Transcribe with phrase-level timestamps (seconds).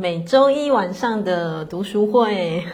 [0.00, 2.64] 每周一晚上的读书会。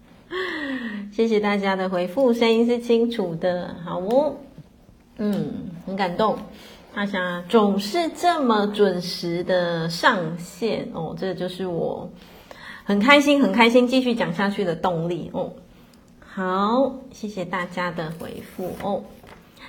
[1.12, 4.32] 谢谢大家的回复，声音是清楚的，好哦，
[5.18, 6.38] 嗯，很感动，
[6.94, 12.08] 大家总是这么准时的上线哦，这就是我
[12.82, 15.52] 很开心、很开心继续讲下去的动力哦。
[16.26, 19.02] 好，谢谢大家的回复哦。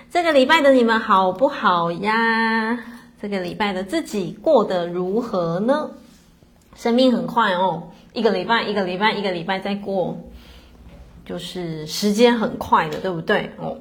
[0.09, 2.80] 这个礼拜的你们好不好呀？
[3.21, 5.91] 这个礼拜的自己过得如何呢？
[6.80, 10.18] 生命很快哦，一个礼拜一个礼拜一个礼拜在过，
[11.25, 13.79] 就是时间很快的，对不对哦？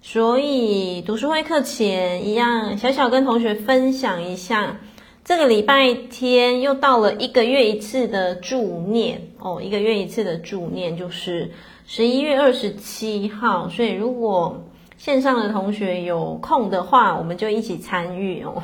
[0.00, 4.80] 所以读书会课前一样，小小跟同学分享一下，
[5.22, 11.52] 这个礼拜天又到了一个月一次的助念哦，一个月一次的助念就是。
[11.84, 14.64] 十一月二十七号，所以如果
[14.96, 18.62] 线上的同学有空的话，我们就一起参与哦，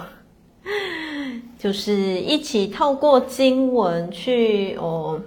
[1.59, 5.21] 就是一起透过经文去哦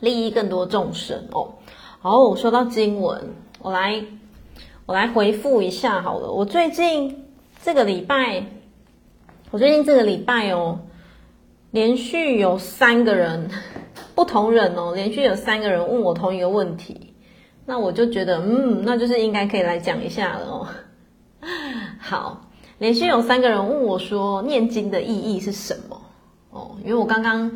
[0.00, 1.54] 利益更多众生哦。
[2.00, 4.04] 好，我说到经文，我来
[4.86, 6.32] 我来回复一下好了。
[6.32, 7.26] 我最近
[7.62, 8.44] 这个礼拜，
[9.50, 10.80] 我最近这个礼拜哦，
[11.70, 13.50] 连续有三个人。
[14.14, 17.14] 不同人哦，连续有三个人问我同一个问题，
[17.66, 20.66] 那我就觉得，嗯，那就是应该可以来讲一下了哦。
[22.00, 22.47] 好，
[22.78, 26.00] 连续有三个人问我说，念经的意义是什么？
[26.50, 27.50] 哦，因为我刚刚，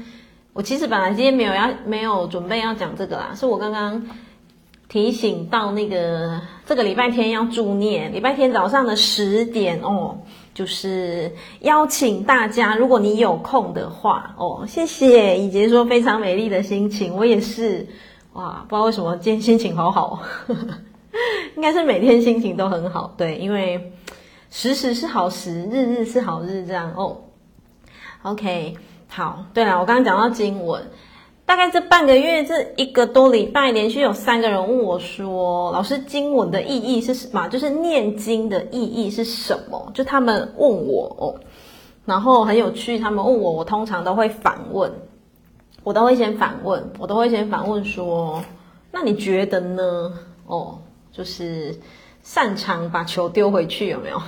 [0.53, 4.05] 我其实本来今天没有要没有准备要讲这个啦，是我刚刚
[4.89, 10.19] 提醒到那个这个礼拜天要助念，礼拜天早上的十点哦。
[10.55, 17.87] 就是邀请大家，如果你有空的话哦，谢谢以及说非常美丽的心情，我也是
[18.35, 20.61] 哇，不知道为什么今天心情好好，呵呵，
[21.57, 23.95] 应该是每天心情都很好，对，因为
[24.55, 27.17] 时时是好时，日日是好日，这样哦。
[28.21, 28.77] OK，
[29.09, 30.91] 好，对了，我刚刚讲到经文。
[31.47, 37.49] 大概这半个月，这一个多礼拜，连续有三个人问我说：“老师，经文的意义是什么？
[37.49, 41.35] 就是念经的意义是什么？”就他们问我哦，
[42.05, 44.93] 然后很有趣，他们问我，我通常都会反问，
[45.83, 48.45] 我都会先反问，我都会先反问说
[48.93, 50.13] ：“那你觉得呢？”
[50.47, 50.79] 哦，
[51.11, 51.75] 就是
[52.23, 54.23] 擅长把球丢回去，有没有？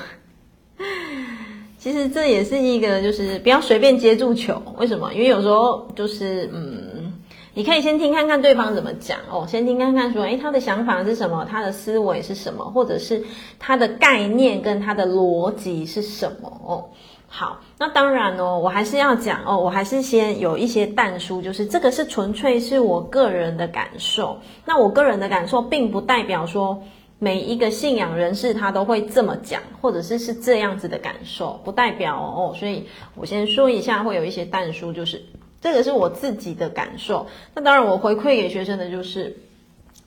[1.78, 4.62] 其实这也是一个，就是不要随便接住球。
[4.78, 5.12] 为什么？
[5.12, 7.12] 因为有时候就是嗯。
[7.56, 11.46] 你可以先听看看对方怎么讲哦，先听看看说，诶，他的想法是什么？
[11.48, 12.64] 他的思维是什么？
[12.64, 13.22] 或者是
[13.60, 16.50] 他的概念跟他的逻辑是什么？
[16.66, 16.90] 哦，
[17.28, 24.40] 好，那当然哦，我还是要讲哦，我还是先有一些但书，就是这个是纯粹是我个人的感受。
[24.64, 26.82] 那我个人的感受，并不代表说
[27.24, 32.54] 每一个信仰人士他都会这么讲，或者是是这样子的感受，不代表哦。
[32.54, 35.24] 所以我先说一下，会有一些但书，就是。
[35.62, 39.34] 这个是我自己的感受，那当然我回馈给学生的就是，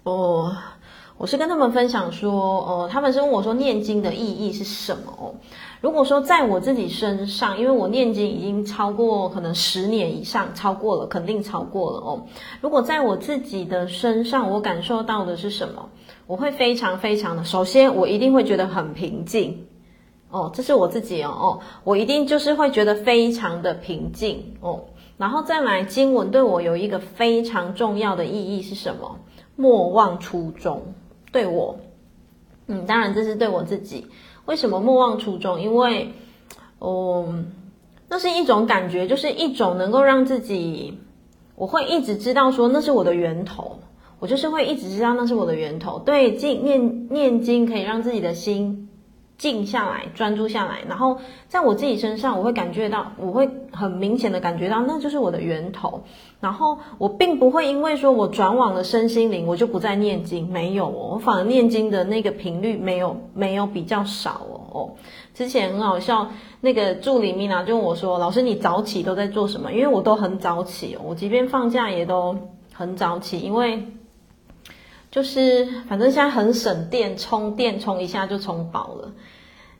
[0.03, 0.55] 哦，
[1.17, 5.33] 我是跟他们分享说，哦，他们是问我说念经的意义是什么哦？
[5.81, 12.21] 如果说在我自己身上，因为我念经已经超过可能十年以上，超过了，肯定超过了哦。
[12.61, 15.89] 如果在我自己的身上，我感受到的是什么？
[16.27, 19.65] 我会非常非常的，首先我一定会觉得很平静
[20.29, 24.83] 哦，这是我自己哦哦，我一定就是会觉得非常的平静哦。
[25.17, 29.17] 然后再来，经文对我有一个非常重要的意义是什么？
[29.55, 30.93] 莫忘初衷。
[31.31, 31.79] 对我，
[32.67, 34.07] 嗯，当然这是对我自己。
[34.45, 35.59] 为什么莫忘初衷？
[35.59, 36.13] 因为，
[36.79, 37.51] 嗯，
[38.07, 40.99] 那是一种感觉，就是一种能够让自己，
[41.55, 43.79] 我会一直知道说那是我的源头，
[44.19, 45.99] 我就是会一直知道那是我的源头。
[45.99, 48.83] 对，经念念经可以让自己的心。
[49.37, 56.01] 静下来，专注下来，然后在我自己身上，我会感觉到，我会很明显的感觉到，那就是我的源头。
[56.39, 64.61] 然后我并不会因为说我转往了身心灵，我就不再念经，没有哦，我反而念经的那个频率没有没有比较少哦。
[64.71, 64.89] 哦，
[65.35, 72.35] 之前很好笑，那个助理米娜就问我说：“老师，你早起都在做什么？”因为我都很早起哦，我即便放假也都
[72.73, 73.85] 很早起，因为。
[75.09, 79.11] 就是反正现在很省电，充电充一下就充饱了。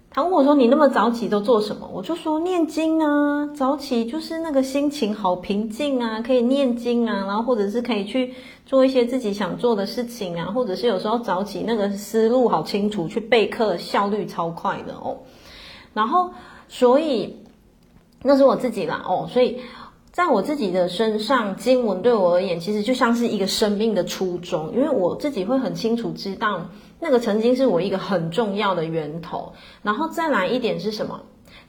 [0.10, 8.34] 他问我说：“你那么早起都做什么？”我就说：“念经啊，早起就是那个心情好平静啊，可以念经啊，然后或者是可以去
[8.66, 15.18] 做一些自己想做的事情啊，或者是有时候早起那个思路好清楚，去备课效率超快的哦。
[15.94, 16.32] 然后
[16.68, 17.38] 所以
[18.24, 19.60] 那是我自己啦哦，所以。”
[20.18, 29.54] 在我自己的身上，经文对我而言，其实就像是一个生命的初衷，因为我自己会很清楚知道，那个曾经是我一个很重要的源头。
[29.84, 31.22] 然后再来一点是什么？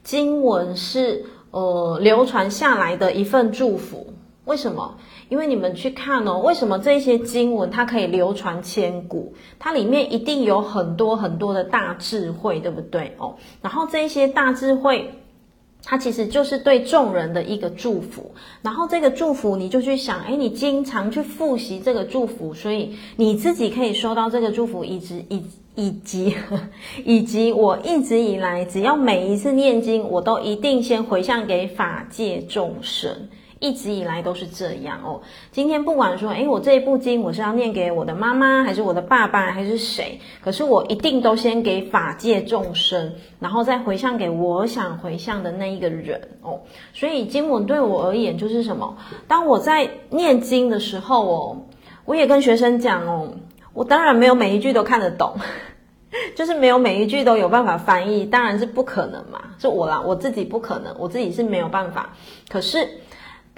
[0.03, 4.15] 经文是呃流传下来的一份祝福。
[4.47, 4.97] 为什么？
[5.29, 9.35] 因为你们去看哦，为什么这些经文它可以流传千古？
[9.59, 13.35] 它里面一定有很多很多的大智慧，对不对哦？
[13.61, 15.11] 然后这些大智慧，
[15.85, 18.33] 它其实就是对众人的一个祝福。
[18.63, 25.43] 然后这个祝福，你就去想，哎，你经常去复习这个祝福，所以你自己可以收到这个祝福，一直以。
[25.79, 26.35] 以及
[27.07, 33.29] 以及我一直以来，只要每一次念经，我都一定先回向给法界众生，
[33.61, 35.21] 一直以来都是这样哦。
[35.51, 40.21] 今天不管说，诶，我这一部经我是要念给我的妈妈，还是我的爸爸，还是谁？
[40.43, 46.61] 可是我一定都先给法界众生，然后再回向给我想回向的那一个人哦。
[46.93, 48.97] 所以经文对我而言就是什么？
[49.27, 51.57] 当我在念经的时候哦，
[52.05, 53.33] 我也跟学生讲哦。
[53.75, 55.37] 我当然没有每一句都看得懂，
[56.35, 62.13] 就是没有每一句都有办法翻译，当然是不可能嘛，是我啦，我自己不可能，我自己是没有办法。
[62.49, 62.89] 可是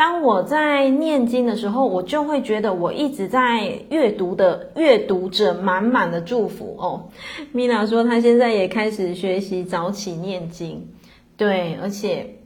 [0.00, 7.10] 当我在念经的时候，我就会觉得我一直在阅读的阅读着满满的祝福哦。
[7.52, 10.88] 米娜说她现在也开始学习早起念经，
[11.36, 12.36] 对，而且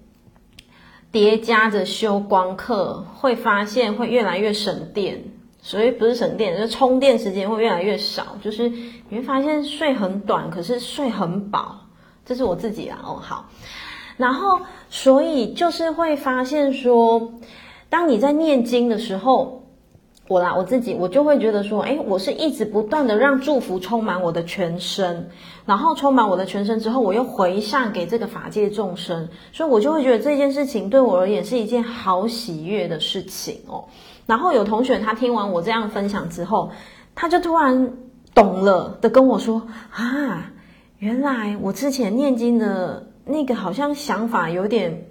[1.12, 5.23] 叠加着修光课，会发现会越来越省电。
[5.62, 8.37] 所以不是省电，就是充电时间会越来越少。
[8.43, 11.83] 就是你会发现睡很短，可是睡很饱。
[12.27, 13.49] 这是我自己啊，哦，好。
[14.16, 17.32] 然后，所以就是会发现说，
[17.88, 19.62] 当你在念经的时候，
[20.28, 25.28] 我啦，我自己，我就会觉得说，诶，我是一直不断的让祝福充满我的全身，
[25.66, 33.84] 然后充满我的全身之后，我又回向给这个法界众生，所以我就会觉得这件事情对我而言是一件好喜悦的事情哦。
[34.26, 36.70] 然后有同学他听完我这样分享之后，
[37.14, 37.93] 他就突然
[38.34, 39.60] 懂了的跟我说
[39.93, 40.50] ：“啊，
[40.99, 45.06] 原来我之前念经的那个好像想法有点，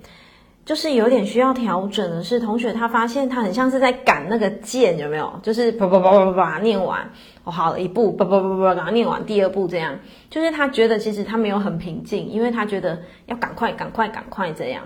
[0.66, 5.40] 就是有点需要调整的是，同学他发现他很像是在赶那个键，有没有？
[5.44, 7.10] 就是啪啪啪啪啪念完，
[7.44, 10.00] 哦，好了一步，啪啪啪啪把它念完，第二步这样，
[10.30, 14.84] 就是他觉得其实他没有很平静，因为他觉得要赶快赶快赶快这样。”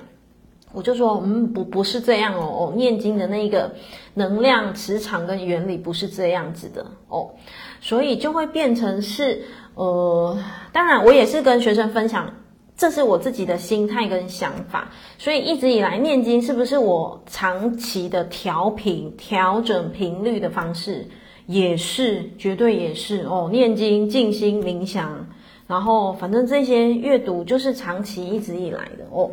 [0.73, 3.73] 我就说，嗯，不，不是这样哦，哦，念经的那个
[4.13, 7.31] 能量磁场跟原理不是这样子的哦，
[7.79, 9.43] 所以就会变成是，
[9.75, 10.37] 呃，
[10.73, 12.33] 当然我也是跟学生分享，
[12.77, 21.07] 这是我自己的心态跟想法，所以一直以来念经是不是我长期的调频、调整频率的方式，
[21.47, 25.27] 也是，绝对也是哦，念经、静心、冥想，
[25.65, 29.31] 然后反正这些阅读就是长期一直以来的哦。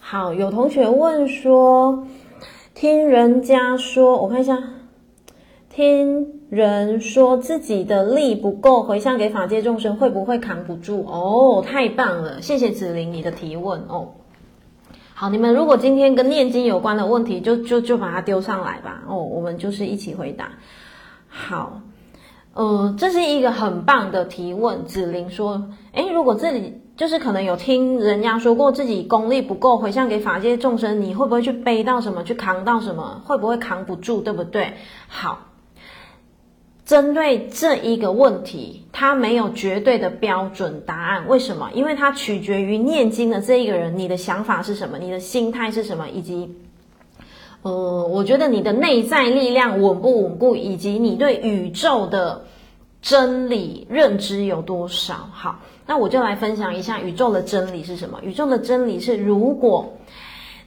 [0.00, 2.04] 好，有同学问说，
[2.74, 4.58] 听人家说，我看一下，
[5.70, 11.04] 听人说自己的力不够，回向给法界众生，会不会扛不住？
[11.06, 14.08] 哦，太棒了，谢谢子玲你的提问哦。
[15.14, 19.02] 好，你们如果今天跟念经有关的问题，就就就把它丢上来吧。
[19.08, 20.52] 哦，我们就是一起回答。
[21.28, 21.80] 好，
[22.54, 24.84] 呃，这是一个很棒的提问。
[24.86, 26.82] 子玲说，诶，如果这里。
[26.98, 33.22] 就是可能有听人家说过自己功力不够，回向给法界众生，你会不会去背到什么，去扛到什么？
[33.24, 34.72] 会不会扛不住，对不对？
[35.06, 35.38] 好，
[36.88, 41.28] 针对这一个问题，它没有绝对的标准答案。
[41.28, 41.68] 为什么？
[41.74, 46.56] 因为它取决于念经的这一个人，你的想法是什么，你的心态是什么，以及，
[47.60, 52.46] 呃，我觉得你的内在力量稳不稳固，以及你对宇宙的
[53.02, 55.28] 真理认知有多少。
[55.30, 55.60] 好。
[55.86, 58.18] 那我就来分享一下宇宙的真理是什么？
[58.22, 59.98] 宇宙的真理是，如果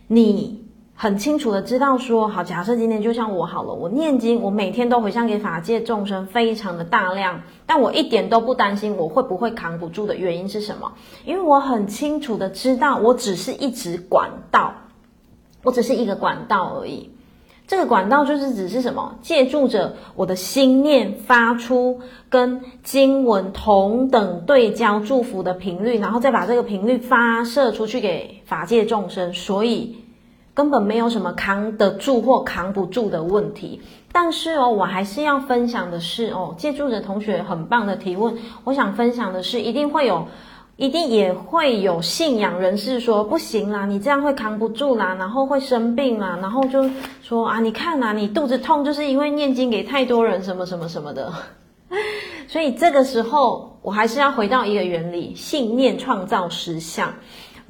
[0.05, 0.60] 你
[1.01, 10.91] 很清楚的知道说，好，假设今天就像我好了，我念经，我每天都回向给法界众生，非常的大量，但我一点都不担心我会不会扛不住的原因是什么？
[11.25, 14.75] 因为我很清楚的知道，我只是一直管道，
[15.63, 17.09] 我只是一个管道而已。
[17.65, 19.15] 这个管道就是只是什么？
[19.23, 29.95] 借助着我的心念发出跟经文同等对焦祝福的频率，然后再把这个频率发射出去给法界众生，所以
[30.53, 33.81] 根本没有什么扛得住或扛不住的问题。
[34.11, 40.27] 但是哦，我还是要分享的是哦，借助着同学很棒的提问，我想分享的是，一定会有。
[40.77, 46.89] 一定也会有信仰人士说不行啦，你这样会扛不住啦，然后会生病啦，然后就
[47.21, 51.31] 说啊，你看啊，你肚子痛就是因为念经给太多人什么什么什么的。
[52.47, 57.13] 所以这个时候，我还是要回到一个原理：信念创造实相。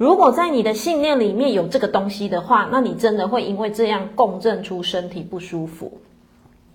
[0.02, 6.00] 如果在你的信念里面有这个东西的话，那你真的会因为这样共振出身体不舒服。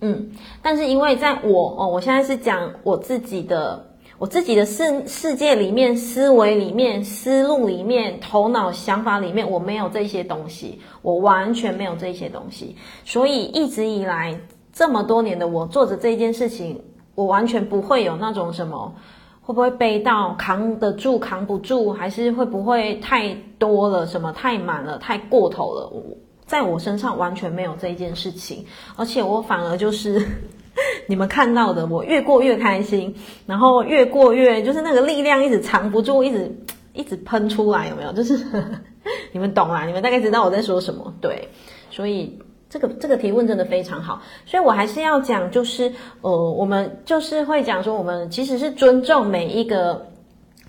[0.00, 0.30] 嗯，
[0.62, 3.84] 但是因为在我哦，我现在是讲我自己的。
[4.16, 12.76] 我自己的世世界里面、思维里面、思路里面、头脑想法里面，我没有这些东西，我完全没有这些东西。
[13.04, 14.40] 所以一直以来
[14.72, 16.82] 这么多年的我做着这件事情，
[17.14, 18.92] 我完全不会有那种什么
[19.48, 25.88] 会不会背到扛得住、扛不住，还是会不会太多了、什么太满了、太过头了。
[25.88, 26.02] 我
[26.44, 30.22] 在我身上完全没有这一件事情，而且我反而就是。
[31.08, 33.12] 你们看到的，我越过越开心，
[33.46, 36.54] 然后越过越就是那个力量一直藏不住，一直
[36.92, 38.12] 一直喷出来，有没有？
[38.12, 38.38] 就是
[39.32, 41.12] 你们懂啦，你们大概知道我在说什么。
[41.20, 41.48] 对，
[41.90, 42.38] 所以
[42.70, 50.06] 这个这个提问真的非常好，所以我还是要讲，就是呃，我们就是会讲说，我们其实是尊重每一个。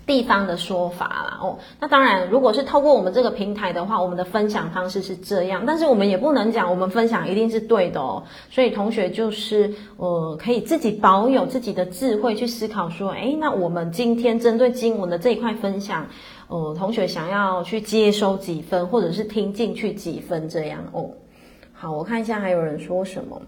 [0.06, 8.24] 地方的说法啦，哦，那当然，如果是透过我们这个平台的话，我们的分享方式是这样，但是我们也不能讲我们分享一定是对的哦。
[8.50, 16.08] 所以同学就是呃，可以自己保有自己的智慧去思考说，诶，那我们今天针对经文的这一块分享，
[16.48, 21.08] 呃，同学想要去接收几分，或者是听进去几分这样哦。
[21.82, 23.40] 好，我看一下还有人说什么。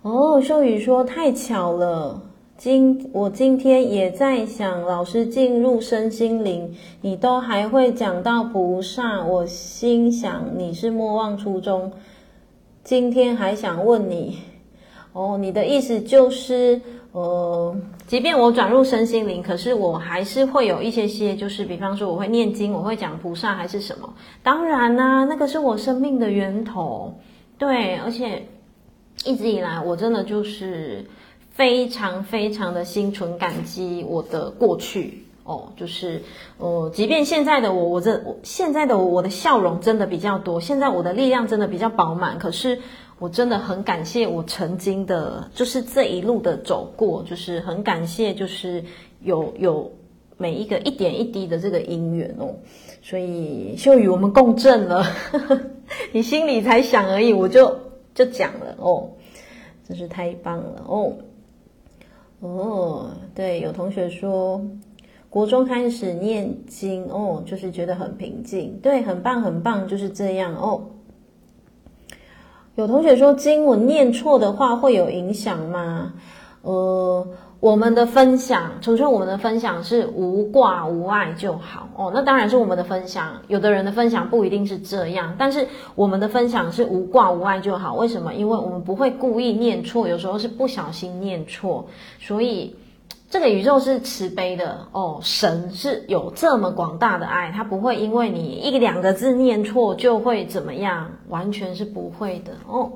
[0.00, 2.18] 哦，秀宇说太巧了。
[2.56, 11.92] 今我今天也在想，老师进入身心灵，你都还会讲到菩萨，我心想你是莫忘初衷。
[12.82, 14.38] 今天还想问你，
[15.12, 16.80] 哦，你的意思就是，
[17.12, 17.76] 呃，
[18.06, 24.08] 即便我转入身心灵，可是我还是会有一些些，就是比方说我会念经，我会讲菩萨还是什么？
[24.42, 27.12] 当然啦，那个是我生命的源头，
[27.58, 28.46] 对，而且
[29.24, 31.04] 一直以来我真的就是。
[31.56, 36.20] 非常非常的心存感激我的过去哦，就是
[36.58, 42.38] 呃，即便现在的我，我这现在的我，我的笑容真的比较多，现在我的力量真的比较饱满。
[42.38, 42.78] 可是
[43.18, 48.84] 我真的很感谢我曾经的，就是这一路的走过，就是很感谢，就是
[49.22, 49.90] 有有
[50.36, 52.54] 每一个一点一滴的这个因缘哦。
[53.00, 55.06] 所以秀宇，我们共振了，
[56.12, 57.76] 你心里才想而已，我就
[58.14, 59.10] 就讲了哦，
[59.86, 61.12] 真是太棒了哦。
[62.40, 64.60] 哦，对，有同学说，
[65.30, 70.82] 国中开始念经哦，就是觉得很平静，对，很棒，很棒，就是这样哦。
[72.74, 76.14] 有同学说，经文念错的话会有影响吗？
[76.62, 77.26] 呃。
[77.66, 82.12] 我们的分享，纯粹我们的分享是无挂无碍就好哦。
[82.14, 87.94] 那当然是我们的分享，有的人的分享不一定是这样，但是我们的分享是无挂无碍就好。
[87.96, 88.32] 为什么？
[88.34, 91.84] 因为我们不会故意念错，有时候是不小心念错。
[92.20, 92.76] 所以
[93.28, 102.92] 这个宇宙是慈悲的哦，神是有这么广大的爱，他不会因为你一两个字念错就会怎么样，完全是不会的哦。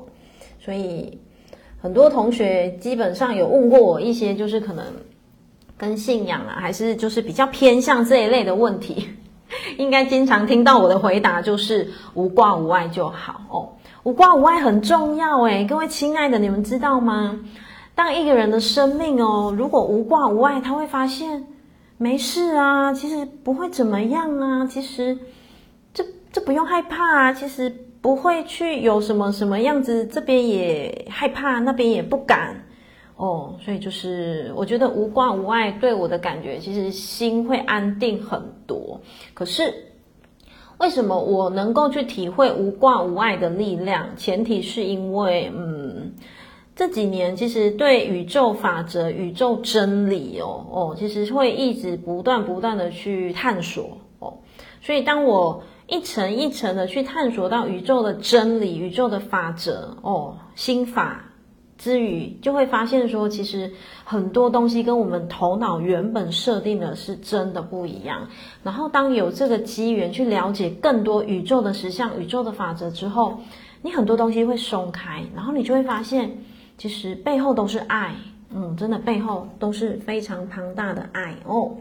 [0.61, 1.19] 所以。
[1.81, 4.85] 很多同学基本上有问过我一些，就是可能
[5.77, 9.09] 跟信仰啊，还是就是比较偏向这一类的问题，
[9.79, 13.69] 应该经常听到我的回答就是无挂无碍就好哦。
[14.03, 17.39] 无挂无碍很重要诶，各位亲爱的，你们知道吗？
[17.95, 21.45] 当一个人的生命哦，如果无挂无碍，他会发现
[21.97, 25.17] 没事啊，其实不会怎么样啊，其实
[25.95, 27.87] 这这不用害怕啊，其实。
[28.01, 32.65] 不会去有什么什么样子，这边也害怕，那边也不敢
[33.15, 38.99] 哦，所以就是我觉得无挂无碍对我的感觉，其实心会安定很多。
[39.35, 39.71] 可是
[40.79, 44.07] 为什么我能够去体会无挂无碍的力量？
[44.17, 46.13] 前提是因为，嗯，
[46.75, 54.39] 这几年其实对宇宙法则、宇宙真理哦哦，其实会一直不断不断的去探索哦，
[54.81, 55.61] 所以当我。
[55.91, 61.21] 一层一层的去探索到宇宙的真理、宇宙的法则哦，心法
[61.77, 63.69] 之余，就会发现说，其实
[64.05, 68.25] 很多东西跟我们头脑原本设定的是真的不一样。
[68.63, 73.41] 然后，当有这个机缘去了解更多宇宙的实相、宇宙的法则之后，
[73.81, 76.31] 你很多东西会松开，然后你就会发现，
[76.77, 78.15] 其实背后都是爱。
[78.53, 81.75] 嗯，真的背后都是非常庞大的爱哦。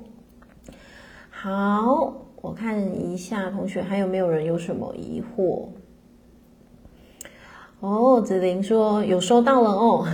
[1.30, 2.26] 好。
[2.40, 5.68] 我看一下同学还有没有人有什么疑惑？
[7.80, 10.06] 哦，子玲说有收到了哦。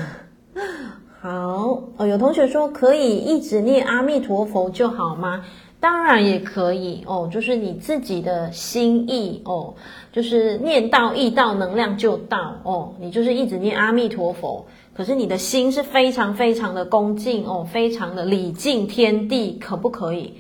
[1.21, 5.45] 好哦，有同学说可以一直念阿弥陀佛就好吗？
[5.79, 9.75] 当然也可以哦，就是你自己的心意哦，
[10.11, 20.35] 就是念到意到能量就到哦，你就是一直念阿弥陀佛，可是你的心是非常非常的恭敬哦，非常的礼敬天地，可不可以？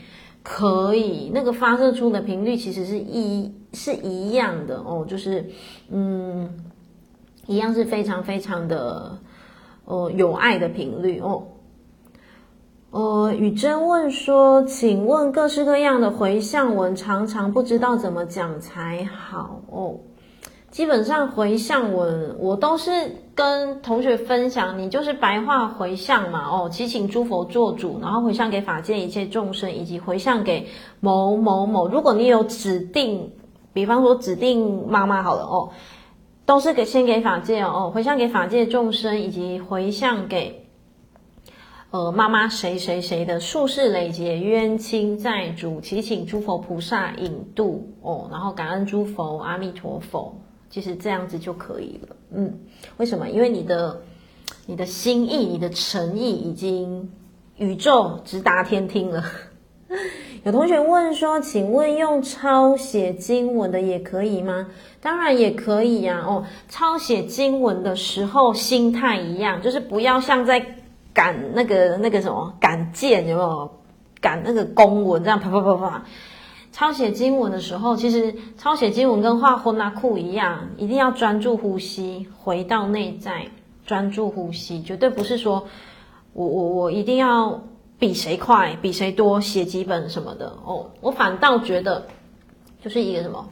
[0.49, 5.45] 可以，那个发射出的频率其实是一是一样的哦，就是
[5.91, 6.49] 嗯，
[7.49, 9.19] 一样是非常非常的
[9.85, 11.49] 哦有爱的频率哦。
[12.93, 19.99] 呃，雨珍问说，请问各式各样的回向文，常常不知道怎么讲才好哦。
[20.77, 22.91] 基本上回向文，我都是
[23.35, 30.69] 跟同学分享，你就是白话回向嘛哦，祈请诸佛做主，然后回向给法界一切众生，以及回向给
[31.01, 31.89] 某某某。
[31.89, 33.33] 如果你有指定，
[33.73, 35.71] 比方说指定妈妈好了哦，
[36.45, 40.67] 都是给先给法界哦，回向给法界众生，以及回向给。
[41.91, 50.37] 呃，妈妈谁谁谁的数世累劫冤亲债主，祈请诸佛菩萨引渡哦，然后感恩诸佛阿弥陀佛，
[50.71, 52.17] 其实这样子就可以了。
[52.33, 52.59] 嗯，
[52.97, 53.29] 为什么？
[53.29, 54.03] 因为你的
[54.67, 57.11] 你的心意、你的诚意已经
[57.57, 59.25] 宇宙直达天听了。
[60.45, 64.69] 有同学问说，请问用抄写经文的也可以吗？
[65.01, 66.27] 当然也可以呀、啊。
[66.27, 70.65] 哦，抄写经文的时候心态一样，就是不要像在。
[71.17, 73.71] 赶那个那个什么赶件有没有？
[74.21, 76.05] 赶那个公文这样啪啪啪啪。
[76.77, 83.47] 抄写经文的时候，其实抄写经文跟画呼啦库一样，一定要专注呼吸，回到内在，
[83.87, 85.67] 专注呼吸，绝对不是说
[86.35, 87.65] 我我我一定要
[87.99, 90.91] 比谁快，比谁多写几本什么的哦。
[91.01, 92.07] 我反倒觉得
[92.85, 93.49] 就是一个什么，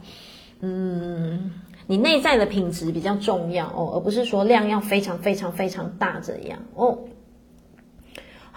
[0.59, 1.51] 嗯，
[1.87, 6.95] 你内在的品质比较重要哦，而不是说量要非常非常非常大这样哦。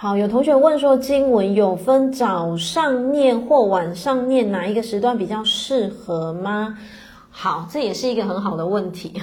[0.01, 6.79] 好，有同学问说，经文有分早上念或晚上念，哪一个时段比较适合吗？
[7.31, 9.21] 好，这也是一个很好的问题。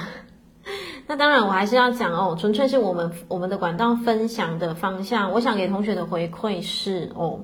[1.08, 5.32] 那当然，我还是要讲哦，纯粹是我们我们的管道分享的方向。
[5.32, 7.40] 我想给同学的回馈是哦，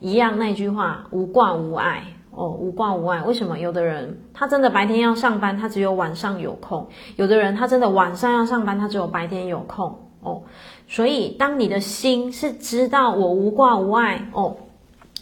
[0.00, 3.22] 一样那句话，无挂无碍哦，无挂无碍。
[3.22, 3.60] 为什么？
[3.60, 10.42] 有的人他真的白天要上班，他只有晚上有空；有的人他真的晚上要上班，他只有白天有空哦。
[10.94, 14.54] 所以，当你的心是知道我无挂无碍哦，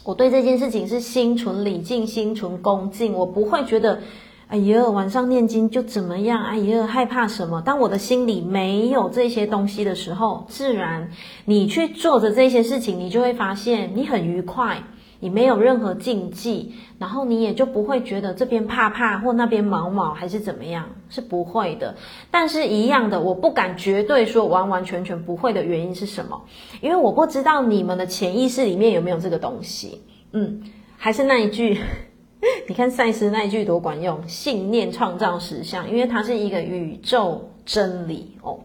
[0.02, 4.00] 我对这件事情是心存礼敬、心存恭敬，我不会觉得，
[4.48, 7.62] 哎呀，晚上念经就怎么样，哎呀，害怕什么。
[7.62, 11.08] 当我的心里没有这些东西的时候，自然
[11.44, 14.82] 你去做着这些事情，你就会发现你很愉快。
[15.20, 21.94] 你没有任何禁忌，然后你也就不会觉得这边怕怕或那边毛毛还是怎么样，是不会的。
[22.30, 26.42] 但是一样的，我不敢绝对说完完全全不会的原因是什么？
[26.80, 30.00] 因为我不知道你们的潜意识里面有没有这个东西。
[30.32, 30.62] 嗯，
[30.96, 31.78] 还是那一句，
[32.66, 38.60] 你看赛斯那一句多管用，信念创造实相，因为它是一个宇宙真理哦。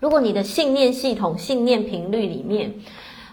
[0.00, 2.74] 如果你的信念系统、信念频率里面，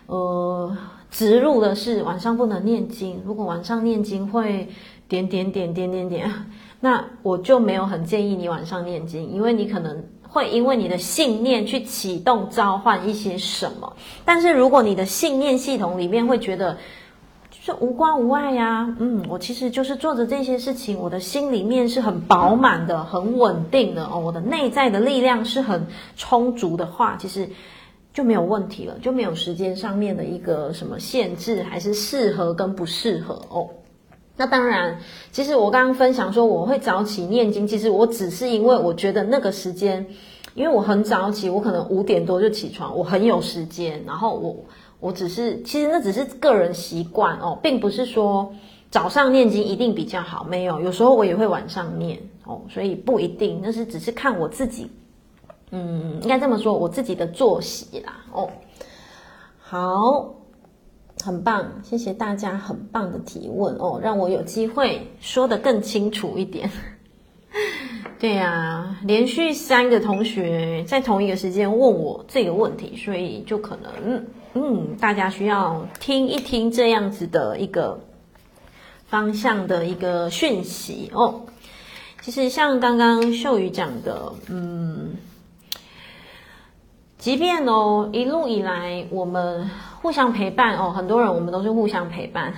[0.06, 0.78] 呃。
[1.12, 4.70] 植入的是晚上不能念经，如果晚上念经会
[5.08, 6.32] 点点点点点点，
[6.80, 13.92] 那我就没有很建议你晚上念经，因为你可能会因为你的信念去启动召唤一些什么。
[14.24, 16.78] 但是如果你的信念系统里面会觉得
[17.50, 27.50] 就是无关无碍呀，嗯，我其实就是做着这些事情，我的心里面是很饱满的、很稳定的哦，我的内在的力量是很充足的话，其实。
[28.20, 33.70] 就没有问题了，就没有时间上面的一个什么限制，还是适合跟不适合哦。
[34.36, 35.00] 那当然，
[35.32, 40.06] 其实我刚刚分享说我会早起念经，其实我只是因为我觉得那个时间，
[40.54, 44.04] 因为我很早起，我可能五点多就起床，我很有时间。
[44.06, 44.66] 然后我
[45.00, 48.54] 我只是，其实那只是个人习惯哦，并不是说
[48.92, 54.92] 早上念经一定比较好，没有，有时候我也会晚上念哦，所以不一定，那是只是看我自己。
[55.72, 58.26] 嗯，应该这么说，我自己的作息啦。
[58.32, 58.50] 哦，
[59.60, 60.34] 好，
[61.24, 66.72] 很棒，谢谢大家很棒的提问哦，让我有机会说得更清楚一点。
[68.18, 78.00] 对呀、啊，连续三个同学在同一个时间问我这个问题，所以就可能，嗯，大家需要听一听这样子的一个
[79.06, 81.42] 方向的一个讯息哦。
[82.22, 85.16] 其实像刚刚秀宇讲的，嗯。
[87.20, 89.70] 即便哦，一路以来我们
[90.02, 92.54] 互相陪伴哦，很多人我们都是互相陪伴，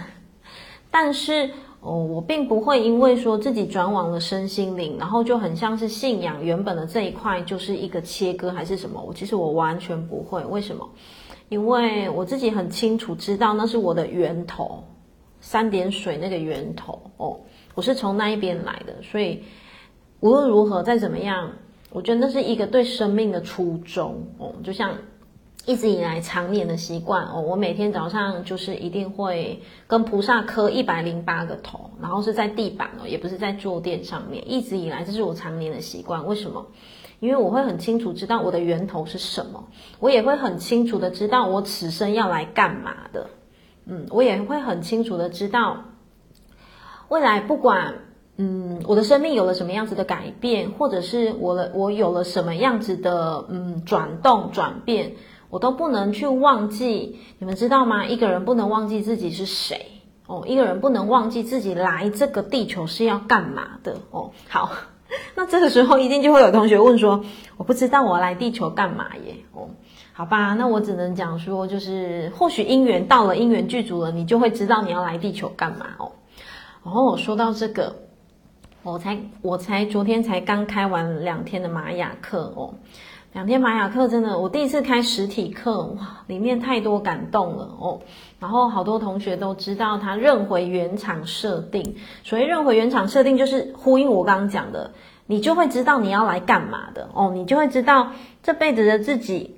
[0.91, 10.45] 但是哦，我并不会因为说自己转往了身心灵，然后就很像是信仰原本的这一块就是一个切割还是什么，我其实我完全不会。
[10.45, 10.87] 为什么？
[11.49, 14.83] 因为我自己很清楚知道那是我的源头，
[15.39, 17.35] 三点水那个源头哦，
[17.73, 19.43] 我是从那一边来的，所以
[20.19, 21.51] 无论如何再怎么样。
[21.91, 24.97] 我觉得那是一个对生命的初衷哦，就像
[25.65, 34.49] 一直以来常年的习惯哦，我每天早上就是一定会跟菩萨磕一百零八个头，然后是在地板哦，也不是在坐垫上面。
[34.49, 36.25] 一直以来这是我常年的习惯。
[36.25, 36.65] 为什么？
[37.19, 39.67] 因为我会很清楚知道我的源头是什么，
[39.99, 43.29] 我也会很清楚的知道我此生要来干嘛的。
[43.85, 45.83] 嗯，我也会很清楚的知道
[47.09, 47.93] 未来不管
[48.41, 55.13] 嗯我的生命有了什么样子的改变，或者是我的我有了什么样子的嗯转动转变。
[55.51, 58.05] 我都不能去忘记，你们知道吗？
[58.05, 59.85] 一个人不能忘记自己是谁
[60.25, 64.31] 哦，一个人不能忘记自己来这个地球是要干嘛的哦。
[64.47, 64.71] 好，
[65.35, 67.25] 那这个时候一定就会有同学问说
[67.57, 69.67] ：“我不知道我来地球干嘛耶？”哦，
[70.13, 76.13] 好吧，那我只能讲说，就是或许因缘到了，因缘具足了，你就会知道你要来地球干嘛哦。
[76.85, 77.93] 然后我说到这个，
[78.83, 82.73] 我才我才昨天才刚开完两天的玛雅课哦。
[83.33, 88.01] 两天玛雅课真的，我第一次开实体课，哇，里面太多感动了哦。
[88.39, 91.95] 然后好多同学都知道，他认回原厂设定。
[92.23, 94.91] 所谓认回原厂设定，就是呼应我刚刚讲的，
[95.27, 97.31] 你就会知道你要来干嘛的哦。
[97.33, 98.11] 你就会知道
[98.43, 99.55] 这辈子的自己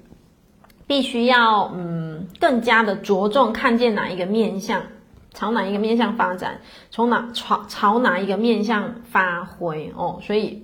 [0.86, 4.84] 必须要嗯，更加的着重看见哪一个面相，
[5.34, 10.20] 朝哪一个面向发展，从哪朝朝哪一个面向发挥哦。
[10.22, 10.64] 所以。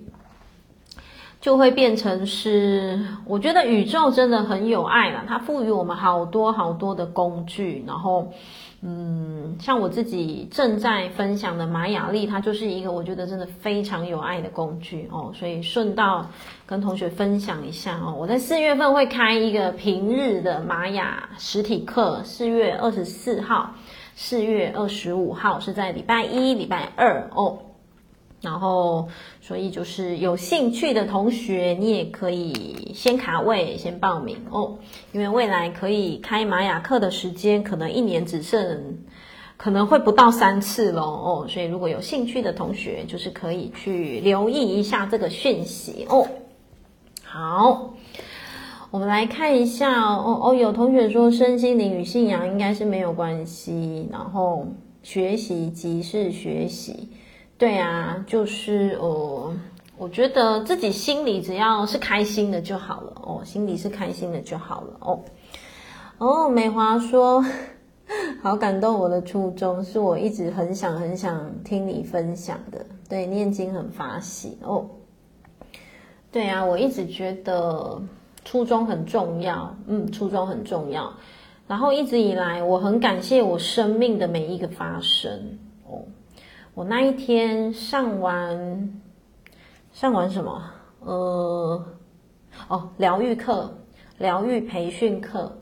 [1.42, 8.34] 就会变成是，我觉得宇宙真的很有爱了，它赋予我们好多好多的工具，然后，
[8.82, 16.28] 嗯，像我自己正在分享的玛雅历，它就是一个我觉得真的非常有爱的工具哦，所以顺道
[16.66, 23.76] 跟同学分享一下哦，我在四月份会开一个平日的玛雅实体课，四月二十四号，
[24.22, 27.60] 四月二十五号是在礼拜一、礼拜二哦。
[28.42, 29.08] 然后，
[29.40, 34.78] 所以就是有兴趣的同学，你也可以先卡位，先报名哦。
[35.14, 38.98] 因为未来可以开玛雅课的时间，可能一年只剩，
[39.56, 41.48] 可能会不到三次咯哦。
[41.48, 46.28] 所以如果有兴趣的同学，就是可以去留意一下这个讯息哦。
[47.24, 47.94] 好，
[48.92, 54.66] 我们来看一下哦哦，有同学说身心灵与信仰应该是没有关系，然后
[55.04, 57.08] 学习即是学习。
[57.56, 59.54] 对啊，就是哦，
[59.96, 65.20] 我觉得自己心里只要是开心的就好了哦，心里是开心的就好了哦。
[66.18, 67.46] 哦，美华说，
[68.42, 72.84] 好感动，我的初衷是我一直很想很想听你分享的。
[73.08, 74.90] 对，念经很发喜哦。
[76.32, 78.02] 对啊，我一直觉得
[78.50, 81.14] 初衷很重要，嗯，初衷很重要。
[81.68, 85.32] 然后一直以来，我很感谢我生命的每一个发生
[85.88, 86.02] 哦。
[86.74, 88.92] 我那一天上完，
[89.94, 90.64] 上完什么？
[91.02, 91.86] 呃，
[92.70, 93.72] 哦，疗愈课，
[94.18, 95.56] 疗愈培训课。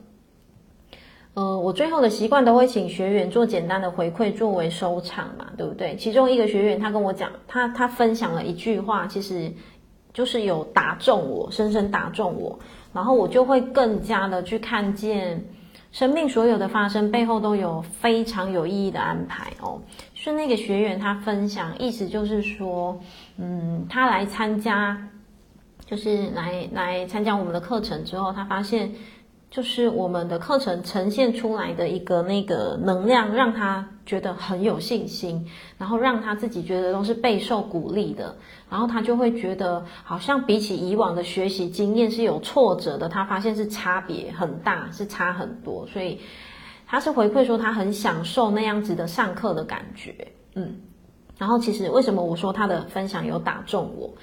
[1.33, 5.93] 呃，我最后的习惯都会请学员做简单的回馈作为收场嘛，对不对？
[5.97, 9.51] 其中一个学员他跟我讲，他他分享了一句话，其实
[10.17, 12.57] 就是有打中我，深深打中我，
[12.91, 15.45] 然后我就会更加的去看见。
[15.91, 19.79] 生命所有的发生背后都有非常有意义的安排哦。
[20.15, 22.99] 是那个学员他分享，意思就是说，
[23.37, 25.07] 嗯，他来参加，
[25.85, 28.91] 就是来来参加我们的课程之后，他发现。
[29.49, 38.35] 就是我们的课程呈现出来的一个那个能量，让他觉得很有信心，然后让他自己觉得都是备受鼓励的，
[38.69, 46.19] 然后他就会觉得好像比起以往的学习经验是有挫折的，他发现是差别很大，是差很多，所以
[46.85, 50.13] 他是回馈说他很享受那样子的上课的感觉，
[50.55, 50.75] 嗯，
[51.37, 54.13] 然后其实为什么我说他的分享有打中我？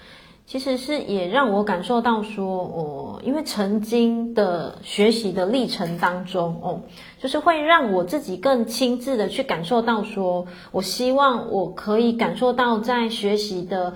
[0.47, 6.81] 其实是也让我感受到说，哦，因为曾经的学习的历程当中，哦，
[7.19, 13.95] 就是会让我自己更亲自的去感受到说，我希望我可以感受到在学习的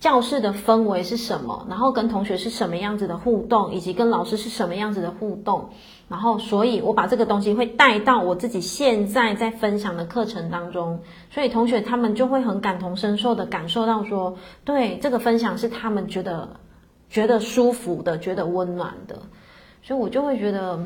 [0.00, 5.68] 教室的氛围是什么，然后跟同学是什么样子的互动，以及跟老师是什么样子的互动。
[6.06, 16.46] 然后，所以我把这个东西会带到我自己现在在分享的课程当中，所以同学他们就会很感同身受的感受到说，对，这个分享是他们觉得
[17.08, 19.16] 觉得舒服的，觉得温暖的，
[19.82, 20.78] 所以我就会觉得，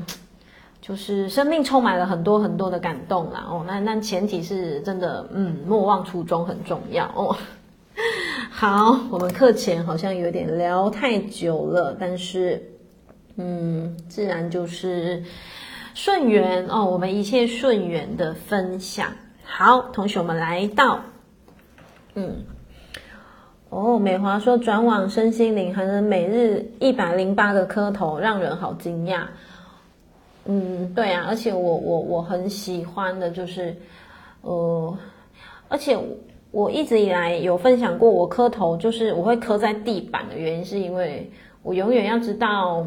[0.81, 3.45] 就是生命充满了很多很多的感动啦。
[3.51, 7.37] 哦，那那前提是真的，嗯，莫忘初衷很重要哦。
[8.51, 12.78] 好，我们课前好像有点聊太久了，但是。
[13.41, 15.23] 嗯，自然就是
[15.95, 19.13] 顺缘哦，我们一切顺缘的分享。
[19.45, 21.01] 好，同学们来到，
[22.15, 22.45] 嗯，
[23.71, 29.23] 哦，美华说转往身心灵还能每日一百零八个磕头，让人好惊讶。
[30.47, 33.77] 嗯，对啊，而且我我我很喜欢的就是，
[34.41, 34.99] 呃，
[35.69, 36.05] 而且我，
[36.51, 41.31] 我一直以来有分享过，我磕头就是我会磕在地板的原因，是因为
[41.63, 42.87] 我永远要知道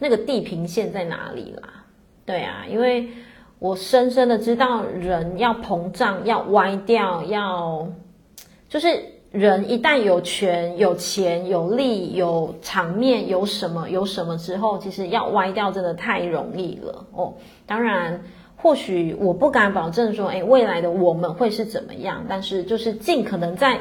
[0.00, 1.84] 那个地平线在哪里啦。
[2.26, 3.08] 对啊，因为
[3.60, 7.86] 我深深的知道人要膨胀，要歪掉，要
[8.68, 8.88] 就是。
[9.32, 17.32] 人一旦有权、有钱、有力、有场面、有什么、有什么之后，其实要歪掉真的太容易了哦。
[17.64, 18.20] 当然，
[18.56, 23.78] 或许我不敢保证说，诶，未来的我们会是怎么样，但是就是尽可能在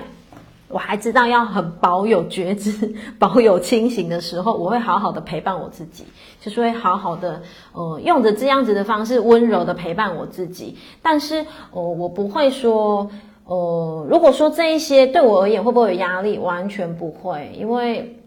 [0.69, 6.05] 我还知道要很保有觉知、 保有清醒的时候，我会好好的陪伴我自己，
[6.39, 7.41] 就是会好好的，
[7.73, 10.77] 呃，用着这样子的方式温柔的陪伴我自己。
[11.01, 13.10] 但是，呃，我不会说。
[13.45, 16.38] 呃，如果说这一些对我而言会不会有压力？
[16.38, 18.21] 完全不会，因为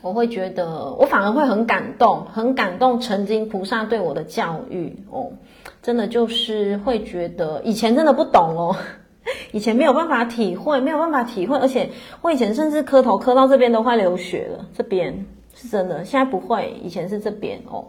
[0.00, 5.30] 我会觉得我反而会很感动，很感动曾经菩萨对我的教育哦，
[5.82, 8.76] 真的就是会觉得以前真的不懂哦，
[9.52, 11.90] 以前没有办法体会，没有办法体会，而且
[12.22, 17.84] 我以前甚至磕头磕到这边都快流血了，这边是真的，现在不会，以前是这边哦，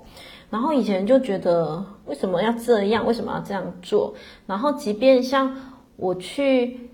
[0.50, 4.13] 然后以前就觉得为什么要这样，为什么要这样做，
[4.45, 5.56] 然后即便像。
[6.00, 6.91] 我去，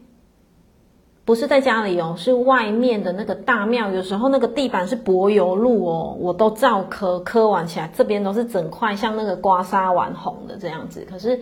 [1.25, 3.91] 不是在家里哦，是外面的那个大庙。
[3.91, 11.05] 有时候那个地板是柏油路哦，我都照磕，磕完起来这边都是整块像那个刮痧完红的这样子。
[11.09, 11.37] 可是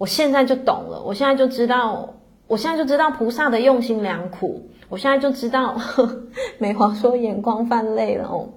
[0.00, 2.14] 我现在就懂了，我现在就知道，
[2.46, 4.70] 我现在就知道菩萨的用心良苦。
[4.88, 6.22] 我现在就知道，呵，
[6.56, 8.48] 美华说眼光泛泪了哦。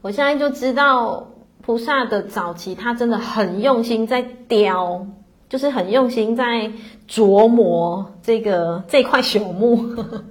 [0.00, 1.28] 我现在就知道
[1.60, 5.06] 菩萨的早期，他真的很用心在雕。
[5.50, 6.70] 就是很用心在
[7.06, 10.24] 琢磨这个这块朽木，呵呵，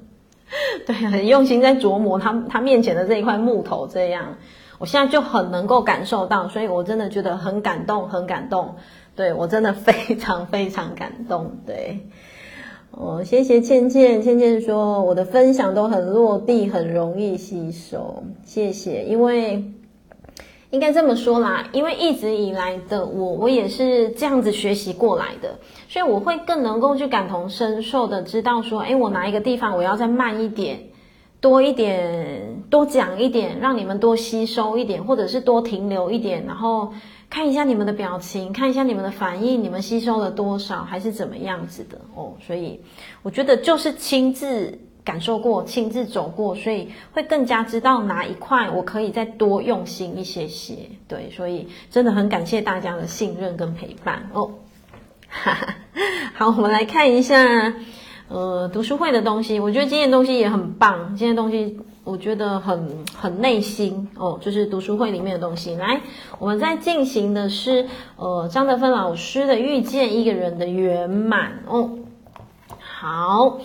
[0.87, 3.85] 对，很用心在琢磨他他面前的这一块木头。
[3.85, 4.37] 这样，
[4.79, 8.75] 我现在就很能够感受到，所以我真的觉得很感动，很感动。
[9.19, 11.51] 对，我真的非常非常感动。
[11.67, 12.07] 对，
[12.91, 18.23] 哦，谢谢倩倩，倩倩说我的分享都很落地，很容易吸收。
[18.45, 19.65] 谢谢，因为。
[20.71, 30.81] 应该这么说啦，因为一直以来的我，我也是这样子学习过来的，所以我会更能够去感同身受的知道说，诶，我哪一个地方我要再慢一点，
[31.41, 36.93] 多一点，多讲一点，让你们多吸收一点，或者是多停留一点，然后
[37.29, 42.33] 看一下你们的表情，看一下你们的反应，你们吸收了多少，还是怎么样子的哦。
[42.45, 42.79] 所以
[43.21, 44.79] 我觉得就是亲自。
[45.01, 50.75] 感受过，亲自走过，所以会更加知道哪一块我可以再多用心一些些。
[51.07, 54.51] 对，所以真的很感谢大家的信任跟陪伴哦。
[56.35, 57.73] 好，我们来看一下，
[58.27, 59.59] 呃，读书会的东西。
[59.59, 65.75] 我觉得今天的东西也很棒，今天的东西我觉得很很内心哦，就是读书会里面的东西。
[65.75, 66.01] 来，
[66.39, 71.91] 我们在进行的是呃张德芬老师的《遇见一个人的圆满》哦。
[72.79, 73.59] 好。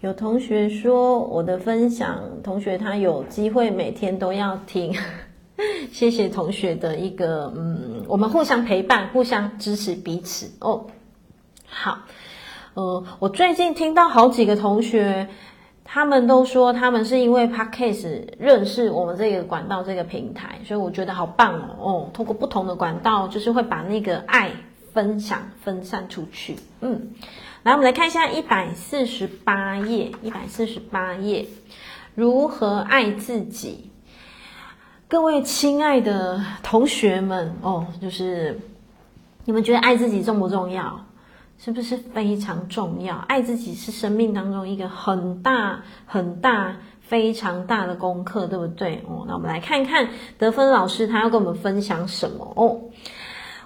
[0.00, 4.94] 有同学说我的分享，同学他有机会每天都要听，
[5.90, 10.86] 谢谢同学的一个嗯，我们互相陪伴，互相支持彼此哦。
[11.66, 11.98] 好，
[12.74, 15.26] 呃，我最近听到好几个同学，
[15.90, 21.76] 他们都说他们是因为 Podcast 认识我们这个管道这个平台，所以我觉得好棒哦。
[21.78, 24.50] 哦，通过不同的管道，就是会把那个爱
[24.92, 27.14] 分享分散出去，嗯。
[27.62, 31.46] 来，我们来看一下一百四十八页，一百四十八页，
[32.14, 33.90] 如何爱自己？
[35.08, 38.60] 各位亲爱的同学们哦，就是
[39.46, 41.06] 你们觉得爱自己重不重要？
[41.58, 43.16] 是不是非常重要？
[43.16, 49.02] 爱自己是生命当中一个很大、很大、非常大的功课，对不对？
[49.08, 52.80] 哦，那我们来看看德芬老师他要跟我们分享什么哦。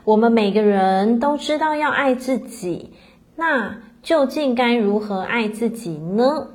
[0.05, 2.95] 我们每个人都知道要爱自己。
[3.37, 6.49] 那究竟该如何爱自己呢？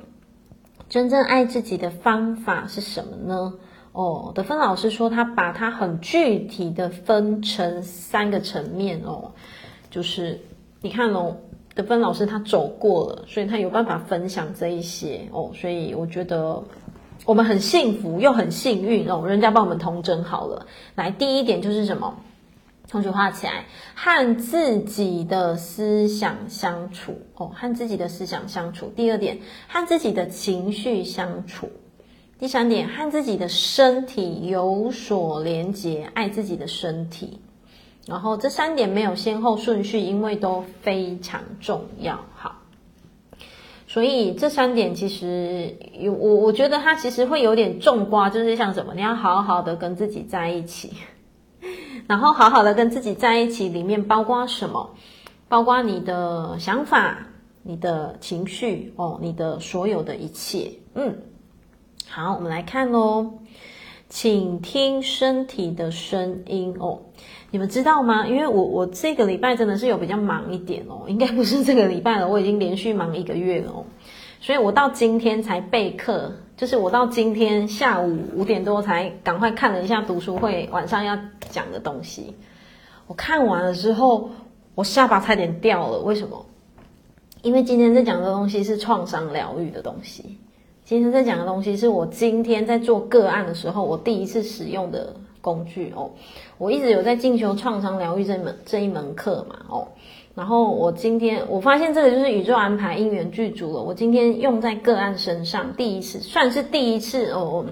[0.88, 3.54] 真正爱自己的方法是什么呢？
[3.92, 9.32] 哦，德芬老师说他把它很具体的分成三个层面哦，
[9.90, 10.40] 就是
[10.80, 11.36] 你看哦，
[11.74, 16.62] 德芬老师他走过了，所以他有办法分享这一些哦，所以我觉得
[17.24, 20.66] 我们很幸福又很幸运哦，人家帮我们统整好了。
[20.94, 22.16] 来，第一点就是什么？
[22.90, 28.90] 同学画起来，和自己的思想相处哦，和自己的思想相处。
[28.96, 31.68] 第二点，和自己的情绪相处。
[32.38, 37.40] 第三点，和自己的身体有所连结，爱自己的身体。
[38.08, 42.18] 然后这三点没有先后顺序，因为都非常重要。
[42.34, 42.62] 好，
[43.86, 50.94] 所以这三点其实有我，我觉得它其实会有点重瓜，就是像什么，你要好好的跟自己在一起。
[52.08, 54.94] 然后好好的跟自己在一起，里面包括什么？
[55.50, 57.26] 包括你的想法、
[57.62, 60.72] 你的情绪哦，你的所有的一切。
[60.94, 61.18] 嗯，
[62.08, 63.34] 好，我们来看喽，
[64.08, 67.02] 请听身体的声音哦。
[67.50, 68.26] 你们知道吗？
[68.26, 73.84] 因为我我这个礼拜真的是有比较忙一点哦，应该不是这个礼拜了，我已经连续忙一个月了哦，
[74.40, 76.32] 所以我到今天才备课。
[76.58, 81.16] 就是我到今天下午五点多才赶快看了一下读书会晚上要
[81.50, 82.34] 讲的东西，
[83.06, 84.30] 我看完了之后，
[84.74, 86.00] 我下巴差点掉了。
[86.00, 86.46] 为什么？
[87.42, 90.36] 因为今天在讲的东西是创伤疗愈的东西。
[90.84, 96.10] 今天在讲的东西是我今天在做个案的时候，我第一次使用的工具哦。
[96.58, 99.88] 我一直有在进修创伤疗愈这门这一门课嘛哦。
[100.34, 103.82] 然后我今天我发现这个就是宇宙安排因缘具足了。
[103.82, 107.66] 我今天用在个案身上，第一次算是第一次哦，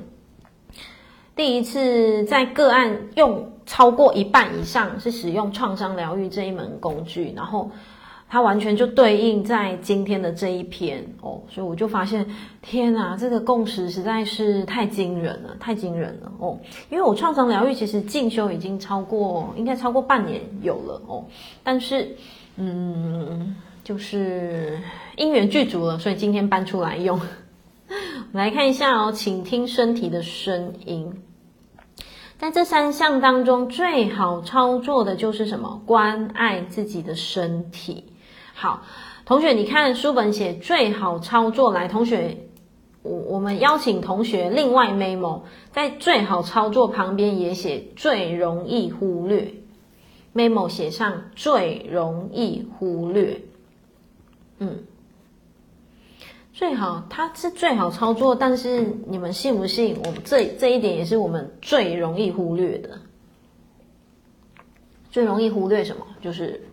[1.37, 7.71] 第一次在个案用超过一半以上是使用创伤疗愈这一门工具，然后
[8.29, 12.27] 它完全就对应在今天的这一篇哦，所以我就发现
[12.63, 16.59] 天哪，这个共识实在是太惊人了，太惊人了哦！
[16.91, 21.25] 因为我创伤疗愈其实进修已经超过应该超过半年有了哦，
[21.63, 22.17] 但是。
[22.59, 24.81] 嗯，就是
[25.19, 27.19] 因缘具足了，所以今天搬出来用。
[27.19, 27.93] 我
[28.33, 31.23] 们来看一下哦，请听身体的声音。
[32.39, 35.83] 在这三项当中，最好操作的就是什么？
[35.85, 38.05] 关爱自己的身体。
[38.59, 38.85] 好，
[39.27, 42.39] 同学，你看书本写最好操作，来，同学，
[43.03, 45.43] 我我们邀请同学另外 memo，
[45.73, 49.53] 在最好操作旁边也写最容易忽略。
[50.35, 53.43] memo 写上最容易忽略，
[54.59, 54.85] 嗯，
[56.55, 59.99] 最好它是最好操作，但是你们信不信？
[60.03, 62.99] 我们这这一点也是我们最容易忽略的。
[65.11, 66.07] 最容易忽略什么？
[66.23, 66.66] 就是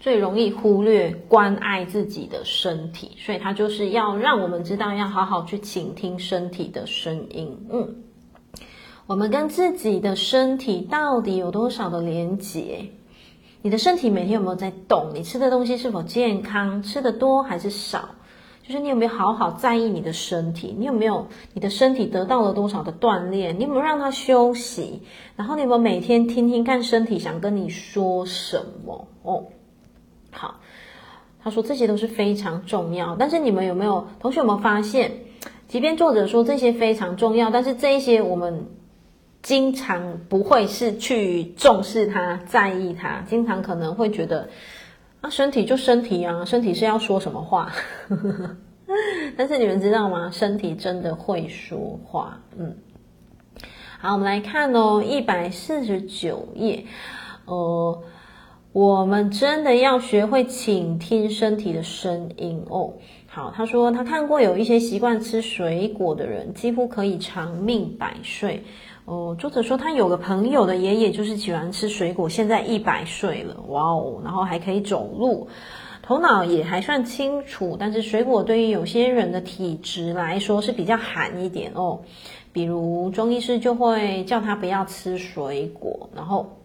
[0.00, 7.96] 最容易忽略关爱自己的身体，所以它就是要让我们知道要好好去倾听身体的声音，嗯。
[9.06, 12.86] 我们跟自己的身体到底有多少的连结？
[13.60, 15.10] 你的身体每天有没有在动？
[15.12, 16.82] 你吃的东西是否健康？
[16.82, 18.08] 吃的多还是少？
[18.62, 20.72] 就是你有没有好好在意你的身体？
[20.78, 23.58] 你有没有你的身体得到了多少的锻炼？
[23.58, 25.02] 你有没有让它休息？
[25.34, 29.08] 然后你有没有每天听听看身体想跟你说什么？
[29.24, 29.44] 哦，
[30.30, 30.60] 好，
[31.42, 33.16] 他说这些都是非常重要。
[33.16, 35.12] 但是你们有没有同学有没有发现？
[35.68, 38.66] 即便作者说这些非常重要，但是这一些我们。
[39.42, 44.50] 经常不会是去重视它、在意它，经常可能会觉得
[45.22, 47.72] 啊，身体就身体啊，身体是要说什么话？
[49.38, 50.30] 但是你们知道吗？
[50.30, 52.38] 身体真的会说话。
[52.58, 52.76] 嗯，
[53.98, 56.84] 好，我们来看哦，一百四十九页。
[57.46, 58.02] 呃，
[58.72, 62.92] 我们真的要学会倾听身体的声音哦。
[63.26, 68.62] 好，他说他看过有一些习惯吃水果的人，几乎可以长命百岁。
[69.06, 75.48] 哦，作者说他有个朋友的爷爷就是喜欢吃水果，现在一百岁了，哇哦，然后还可以走路，
[76.00, 77.76] 头脑也还算清楚。
[77.76, 82.02] 但是水果对于有些人的体质来说是比较寒一点哦，
[82.52, 86.08] 比如中医师就会叫他不要吃水果。
[86.14, 86.59] 然后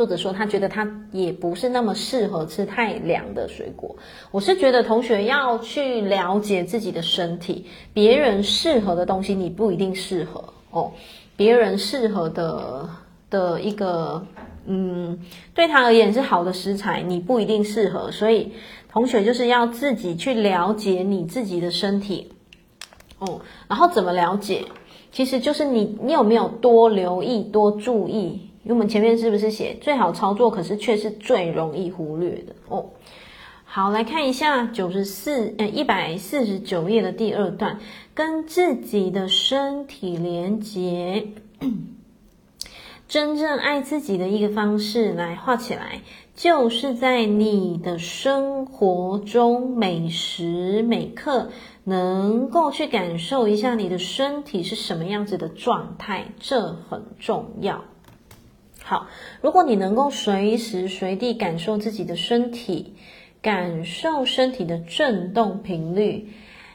[0.00, 3.94] 作者说他觉得他也不是那么适合吃太凉的水果。
[4.30, 10.92] 我是觉得同学要去了解自己的身体，别人适合的东西你不一定适合哦。
[11.36, 12.88] 别人适合的
[13.28, 14.24] 的一个，
[14.64, 15.20] 嗯，
[15.52, 18.52] 对他而言是好的食材，你不一定适合，所以
[18.90, 22.32] 同学就是要自己去了解你自己的身体，
[23.18, 24.64] 哦，然后怎么了解？
[25.12, 28.46] 其实就是你，你有没有多留意、多注意？
[28.62, 32.86] 因为我们前面是不是写最好操作，可是却是最容易忽略的哦。
[33.64, 37.78] 好，来看一下九十四，呃，一百四十九页的第二段，
[38.14, 41.28] 跟自己的身体连接，
[43.06, 46.02] 真正爱自己的一个方式，来画起来，
[46.34, 51.50] 就是在你的生活中每时每刻，
[51.84, 57.84] 能够去感受一下你的身体是什么样子的状态，这很重要。
[58.90, 59.06] 好，
[59.40, 62.96] 如果你能够随时随地感受自己的身体。
[63.42, 66.28] 感受身体的震动频率，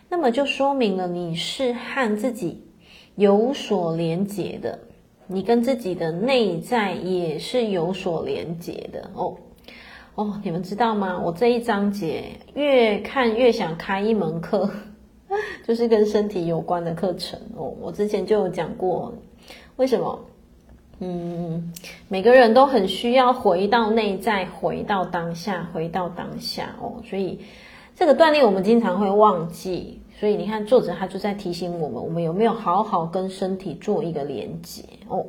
[0.10, 2.64] 那么就说明了你是和自己
[3.14, 4.80] 有所连结的，
[5.28, 9.38] 你跟自己的内在也是有所连结的哦。
[10.16, 11.22] 哦，你们知道吗？
[11.24, 14.68] 我这一章节越看越想开一门课，
[15.68, 17.72] 就是跟身体有关的课程哦。
[17.80, 19.14] 我之前就有讲过，
[19.76, 20.20] 为什么？
[21.00, 21.74] 嗯，
[22.08, 27.02] 每个人都很需要回到内在，回到当下，回到当下哦。
[27.10, 27.40] 所以
[27.96, 30.00] 这个锻炼我们经常会忘记。
[30.18, 35.26] 所以你看，作者他就在提醒我们，我们有没有好好跟身体做一个连接哦？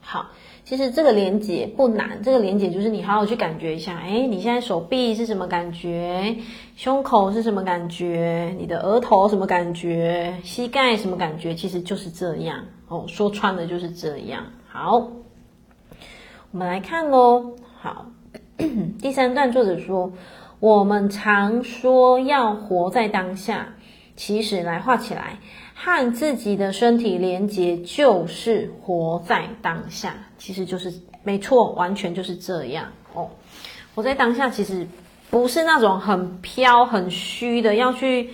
[0.00, 0.26] 好，
[0.64, 6.36] 其实这个连接不难，这个连接就是你好好去感觉一下，诶，你现在手臂是什么感觉？
[6.74, 8.52] 胸口是什么感觉？
[8.58, 10.34] 你的额头什么感觉？
[10.42, 11.54] 膝盖什么感觉？
[11.54, 14.44] 其实就是这样哦，说穿了就是这样。
[14.78, 15.08] 好，
[16.50, 17.54] 我们来看喽。
[17.80, 18.08] 好，
[19.00, 20.12] 第三段作者说，
[20.60, 23.68] 我们常说要活在当下。
[24.16, 25.38] 其实来画起来，
[25.74, 33.30] 和自己的身体连接就是活在当下，其实就是没错，完全就是这样哦。
[33.94, 34.86] 活在当下其实
[35.30, 38.28] 不是那种很飘、很虚的，要去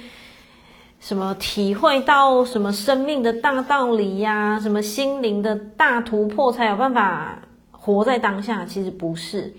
[1.03, 7.43] 什么体会到什么生命的大道理呀、什么心灵的大突破才有办法
[7.73, 8.65] 活在当下。
[8.65, 9.53] 其实不是，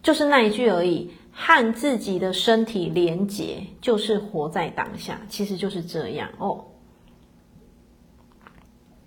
[0.00, 1.10] 就是那一句而已。
[1.32, 6.66] 和自己的身体连结，就是活在当下，其实就是这样哦。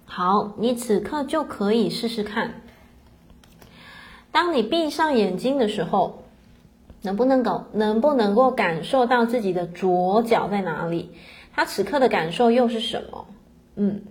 [0.06, 2.62] 好，你此刻就可以试试看。
[4.32, 6.24] 当你闭上眼睛的时候，
[7.04, 11.12] 能不能够能不能够感受到自己的左脚在哪里？
[11.54, 13.28] 他此刻的感受又是什么？
[13.76, 14.02] 嗯，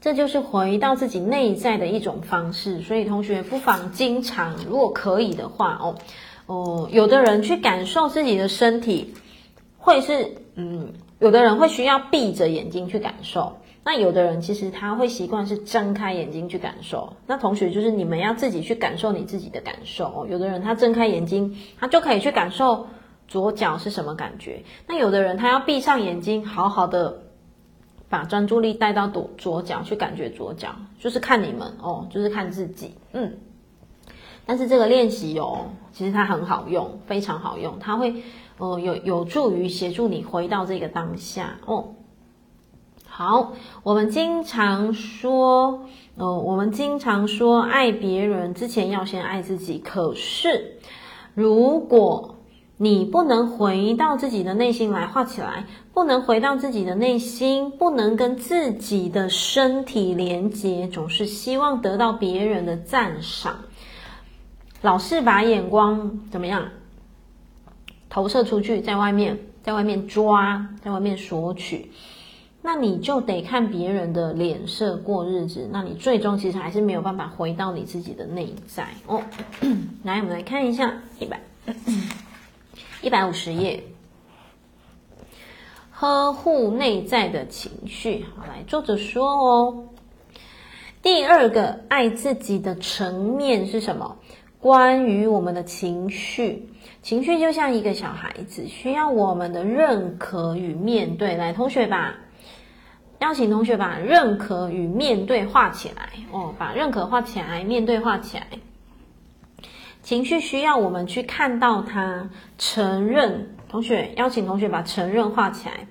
[0.00, 2.82] 这就是回到自己内在的一种方式。
[2.82, 5.96] 所以同学不妨经常，如果可以的话哦。
[6.46, 9.12] 哦，有的人去感受自己的身体，
[9.76, 13.58] 会是嗯，有的人会需要闭着眼睛去感受。
[13.84, 17.16] 那有的人其实他会习惯是睁开眼睛去感受。
[17.26, 20.26] 那同学就是你们要自己去感受你自己的感受。
[20.30, 22.86] 有的人他睁开眼睛，他就可以去感受
[23.28, 24.64] 左脚是什么感觉。
[24.88, 27.22] 那有的人他要闭上眼睛，好好的
[28.08, 33.38] 把专注力带到左左脚去感觉左脚，就是看你们哦，就是看自己，嗯。
[34.46, 38.22] 但是这个练习哦，其实它很好用，非常好用，它会
[38.56, 41.88] 呃有有助于协助你回到这个当下哦。
[43.04, 43.52] 好，
[43.82, 49.78] 我们经常说，呃，我们经常说爱别人之前要先爱自己。
[49.78, 50.78] 可是，
[51.34, 52.37] 如果
[52.80, 63.56] 你不能回到自己的内心来画起来，不能回到自己的内心，不能跟自己的身体连接，总是希望得到别人的赞赏。
[64.80, 66.68] 老是把眼光怎么样
[68.08, 71.90] 投射出去，在外面，在外面抓，在外面索取，
[72.62, 79.20] 那你就得看别人的脸色过日子，那你最终其实还是没有办法回到你自己的内在哦。
[80.04, 81.40] 来，我们来看一下一百
[83.00, 83.84] 一百五十页，
[85.90, 88.24] 呵护内在的情绪。
[88.34, 89.84] 好，来，作者说哦，
[91.00, 94.16] 第二个爱自己的层面是什么？
[94.60, 96.68] 关于我们的情绪，
[97.00, 101.36] 情绪就像一个小孩子，需要我们的认可与面对。
[101.36, 102.12] 来，同学把
[103.20, 108.48] 邀请同学把认可与面对画起来哦，把认可画起来，面对画起来。
[110.08, 113.54] 情绪需要我们去看到它，承认。
[113.68, 115.86] 同学邀请同学把承认画起来，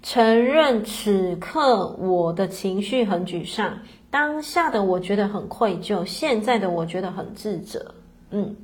[0.00, 3.80] 承认此刻我的情绪很沮丧，
[4.12, 7.96] 当下的我觉得很愧疚，现在的我觉得很自责。
[8.30, 8.54] 嗯，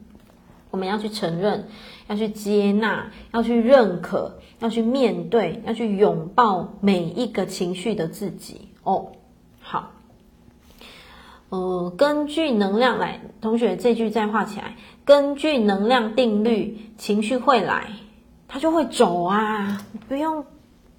[0.71, 1.67] 我们要去承认，
[2.07, 9.09] 要去接纳，要去认可，要去面对，要去拥抱每一个情绪的自己哦。
[9.59, 9.91] 好，
[11.55, 14.77] 呃，根据能量来，同学这句再画起来。
[15.05, 17.87] 根据能量定律，情绪会来，
[18.49, 20.45] 它就会走啊，不用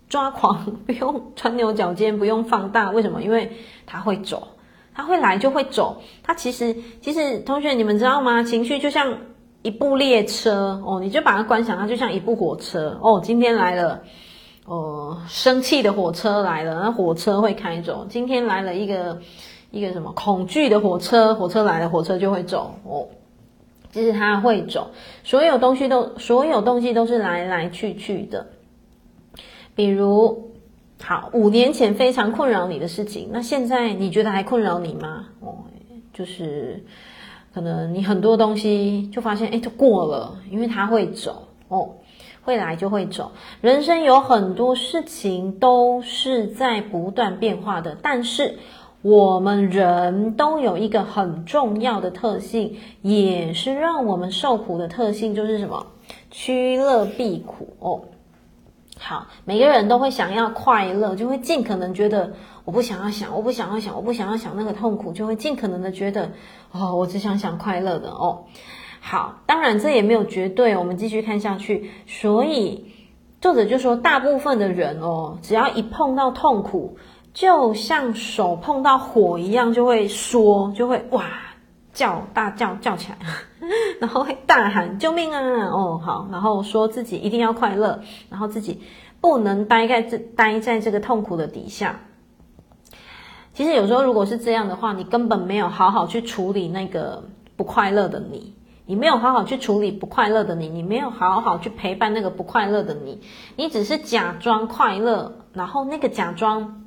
[0.08, 2.89] 抓狂， 不用钻牛角尖，不用放大。
[2.91, 3.22] 为什么？
[3.22, 3.51] 因为
[3.86, 4.47] 它会走。
[4.93, 8.43] 他会来就会走，他其实其实同学你们知道吗？
[8.43, 9.18] 情绪就像
[9.62, 13.20] 一部列车哦，你就把它观想，它就像一部火车哦。
[13.22, 14.03] 今天来了，
[14.66, 18.08] 哦，生气的火车来了，那火车会开走。
[18.10, 19.20] 今天来了一个
[19.76, 23.08] 一个什么恐惧的火车，火车来了，火车就会走哦。
[23.92, 24.92] 其实它会走，
[25.24, 28.48] 所有东西都所有东西都是来来去去的，
[29.76, 30.52] 比如。
[31.04, 35.28] 好，五年前非常困扰你的事情，那现在你觉得还困扰你吗？
[35.42, 35.58] 哦，
[36.14, 36.86] 就是
[37.54, 41.96] 可能你很多东西就发现，哎，就过了，因为它会走哦，
[42.44, 43.34] 会来就会走。
[43.60, 48.58] 人生有很多事情都是在不断变化的，但是
[49.06, 55.86] 我们人都有一个很重要的特性，也是让我们受苦的特性，就是什么？
[56.32, 58.01] 趋乐避苦哦。
[58.97, 62.34] 好，每个人都会想要快乐，就会尽可能觉得
[62.64, 66.32] 我不想要想，我不想要想，我不想要想那个痛苦，就会尽可能的觉得
[66.72, 68.45] 哦，我只想想快乐的哦。
[69.01, 71.91] 好，当然这也没有绝对，我们继续看下去。
[72.08, 72.86] 所以
[73.39, 76.97] 作者就说，大部分的人哦，只要一碰到痛苦，
[77.36, 81.26] 就像手碰到火一样，就会说，就会哇
[81.92, 83.18] 叫大叫叫起来。
[84.00, 85.42] 然后会大喊救命啊！
[85.68, 88.82] 哦，好，然后说自己一定要快乐，然后自己
[89.20, 92.00] 不能待在这待在这个痛苦的底下。
[93.54, 97.26] 其实有时候如果是这样的话，你根本没有好好去处理那个
[97.58, 98.56] 不快乐的你，
[98.86, 103.22] 你没有好好去处理不快乐的你，你没有好好去陪伴那个不快乐的你，
[103.58, 106.85] 你只是假装快乐，然后那个假装。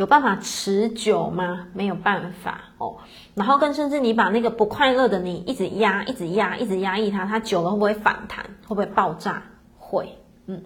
[0.00, 1.66] 有办法持久吗？
[1.74, 2.96] 没有办法哦。
[3.34, 8.46] 然后更甚至，你把那个不快乐的你一直压、一直压、一直压抑它，它久了会不会反弹？
[8.66, 9.42] 会不会爆炸？
[9.76, 10.16] 会。
[10.46, 10.62] 嗯，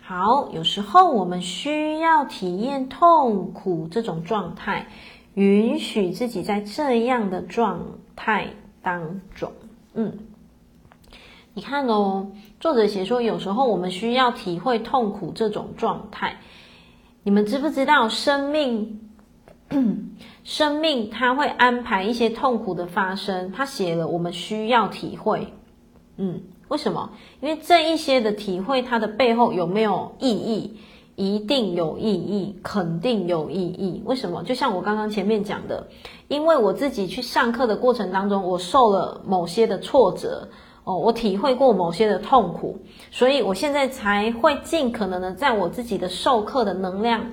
[0.00, 0.48] 好。
[0.54, 4.86] 有时候我们需要体验痛苦这种状态，
[5.34, 9.52] 允许自己在这样的状态当中。
[9.92, 10.18] 嗯，
[11.52, 16.38] 你看哦，作者写说，有时候我们需要体会痛苦这种状态。
[17.24, 19.00] 你们知不知道生命，
[20.42, 23.52] 生命它会安排一些痛苦的发生？
[23.52, 25.52] 他写了，我们需要体会。
[26.16, 27.10] 嗯，为什么？
[27.40, 30.76] 因为这一些的体会，它的背后有没有意义？
[31.14, 34.02] 一定有意义，肯定有意义。
[34.04, 34.42] 为什么？
[34.42, 35.86] 就像我刚刚前面讲的，
[36.26, 40.48] 因为我自己去上课的过程当中，我受了某些的挫折。
[40.84, 42.76] 哦，我体会过某些的痛苦，
[43.12, 47.24] 所以我现在才会尽可能的在我自己的授课的能量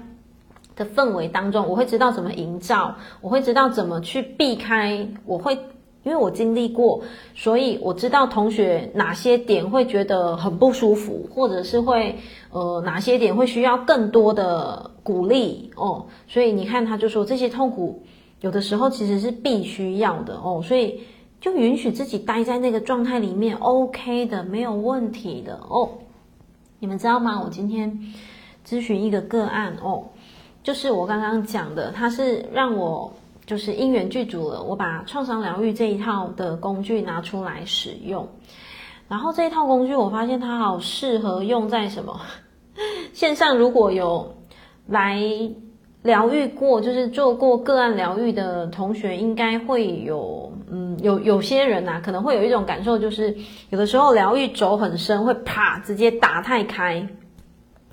[0.75, 5.57] 的氛围当中，我会知道怎么营造，我会知道怎么去避开，我会
[6.03, 7.01] 因为我经历过，
[7.33, 12.15] 所以我知道同学哪些点会觉得很不舒服，或者是会
[12.51, 18.03] 呃哪些点会需要更多的鼓励哦，所以你看他就说这些痛苦
[18.41, 21.01] 有的时候其实是必须要的哦，所以。
[21.39, 25.89] 就允许自己待在那个状态里面，OK 的，没有问题的哦。
[26.79, 27.41] 你们知道吗？
[27.43, 28.13] 我今天
[28.65, 30.03] 咨询一个个案哦，
[30.63, 33.13] 就是我刚刚讲的，他是让我
[33.45, 38.27] 就是因缘具足了，我把创伤疗愈这一套的工具拿出来使用，
[39.07, 42.21] 然后这一套工具我发现它好适合用在什么
[43.11, 44.35] 线上，如果有
[44.87, 45.21] 来
[46.03, 50.51] 疗愈过，就是做过个案疗愈的同学，应该会有。
[50.71, 53.35] 嗯，有有些人呐、啊，可能会有一种感受，就是
[53.71, 57.07] 有的时候疗愈轴很深，会啪直接打太开，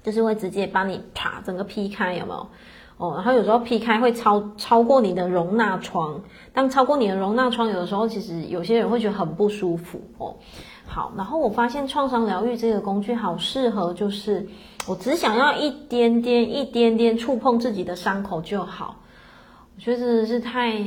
[0.03, 2.47] 就是会直接把你啪整个劈开，有没有？
[2.99, 6.21] 哦，然后有时候劈开会超超过你的容纳窗，
[6.53, 10.35] 当超过你的容纳窗，有的时候其实有些人会觉得很不舒服哦。
[10.87, 14.47] 好，然后我发现创伤疗愈这个工具好适合，就是
[14.87, 18.97] 我只想要一点点、一点点触碰自己的伤口就好，
[19.75, 20.85] 我觉得真的是太。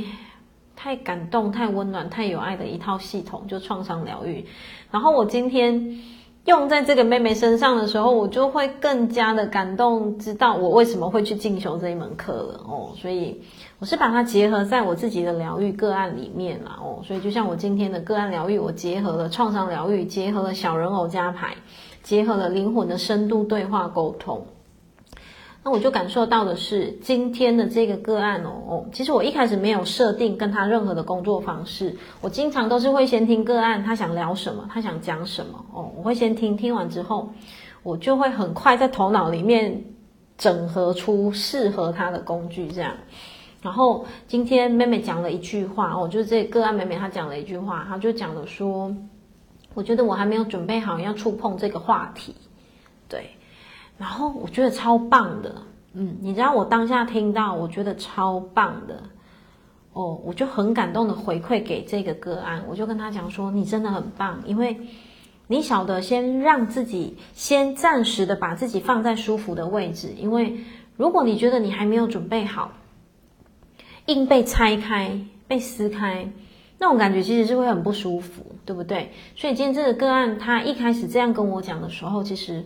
[0.82, 4.45] 太感动、太温暖、太有爱的一套系统，就创伤疗愈。
[4.89, 6.00] 然后我今天
[6.45, 12.93] 用在这个妹妹身上的时候，我就会更加的感动，知道我为什么会去进修这一门课了哦。
[12.95, 13.41] 所以
[13.80, 17.02] 我是把它结合在我自己的疗愈个案里面啦哦。
[17.04, 21.58] 所以就像我今天的个案疗愈，我结合了创伤疗愈，结合了小人偶加牌，
[22.10, 24.47] 结合了灵魂的深度对话沟通。
[25.64, 37.30] 那我就感受到的是今天的这个个案哦哦，其实我一开始没有设定跟他任何的工作方式，我经常都是会先听个案，他想聊什么，他想讲什么哦，我会先听，听完之后，
[37.84, 39.84] 我就会很快在头脑里面
[40.36, 42.91] 整合出适合他的工具这样。
[43.62, 48.95] 然后今天妹妹讲了一句话哦，就是这个案妹妹她讲了一句话，她就讲了说，
[49.80, 52.36] 我觉得我还没有准备好要触碰这个话题，
[53.08, 53.30] 对。
[53.98, 55.56] 然后我觉得超棒的，
[55.94, 59.04] 嗯，你知道我当下听到，我觉得超棒的，
[59.94, 64.76] 哦，我就很感动的回馈给这个个案，我就跟他讲说，你真的很棒，因为
[65.48, 70.60] 你晓得先让自己先暂时的把自己放在舒服的位置，因为
[70.98, 72.74] 如果你觉得你还没有准备好，
[74.08, 76.30] 硬被拆开、被撕开，
[76.80, 79.12] 那种感觉其实是会很不舒服，对不对？
[79.36, 82.66] 所以今天这个个案他一开始这样跟我讲的时候，其实。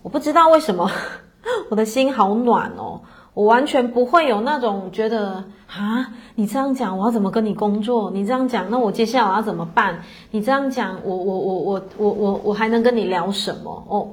[0.00, 0.88] 我不知道为什么
[1.68, 3.00] 我的心好暖哦，
[3.34, 8.08] 我完全不会有那种觉得啊，你这样讲我要怎么跟你工作？
[8.12, 10.00] 你这样讲，那我接下来我要怎么办？
[10.30, 14.08] 你这样讲，我我我我我我我还能跟你聊什么哦？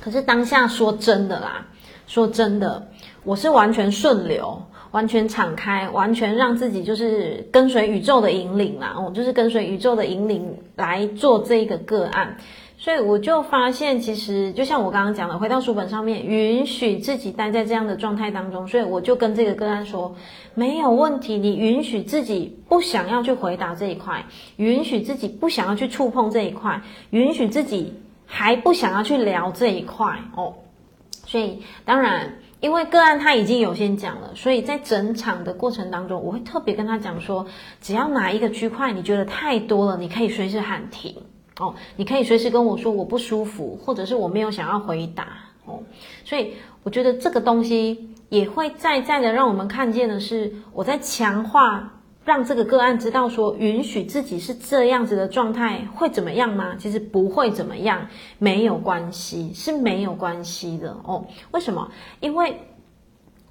[0.00, 1.66] 可是当下说真的啦，
[2.06, 2.88] 说真的，
[3.24, 4.60] 我是完全顺流，
[4.92, 12.36] 完全敞开，完全让自己就是跟随宇宙的引领啦，我就是跟随宇宙的引领来做这个个案。
[12.78, 18.66] 所以我就发现，其实就像我刚刚讲的，回到书本上面，允许自己待在这样的状态当中。
[18.66, 20.16] 所以我就跟这个个案说，
[20.54, 24.24] 没有问题，你允许自己不想要去回答这一块，
[24.56, 27.94] 允许自己不想要去触碰这一块，允许自己
[28.26, 30.54] 还不想要去聊这一块哦。
[31.24, 37.44] 所以当然，因为个案他已经有先讲了，所以在整场的过程当中，我会特别跟他讲说，
[37.80, 41.14] 只要哪一个区块你觉得太多了，你可以随时喊停。
[41.58, 45.26] 哦，你可以随时跟我说我不舒服，或者是我没有想要回答
[45.66, 45.80] 哦。
[46.24, 56.74] 所以我觉得这个东西也会再再的让我们看见的是，我在强化让这个个案知道说，允许自己是这样子的状态会怎么样吗？
[56.78, 58.06] 其实不会怎么样，
[58.38, 61.24] 没有关系，是没有关系的哦。
[61.50, 61.90] 为什么？
[62.20, 62.56] 因为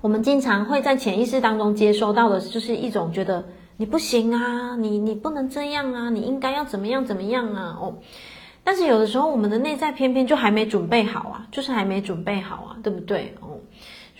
[0.02, 3.44] 我们经常会在潜意识当中接收到的就是一种觉得。
[3.78, 7.76] 你不行啊，你你不能这样啊，你应该要怎么样怎么样啊？
[7.82, 7.96] 哦，
[8.64, 13.34] 但是有的时候我们的内在偏偏就还没准备好啊，就是还没准备好啊，对不对？
[13.42, 13.58] 哦，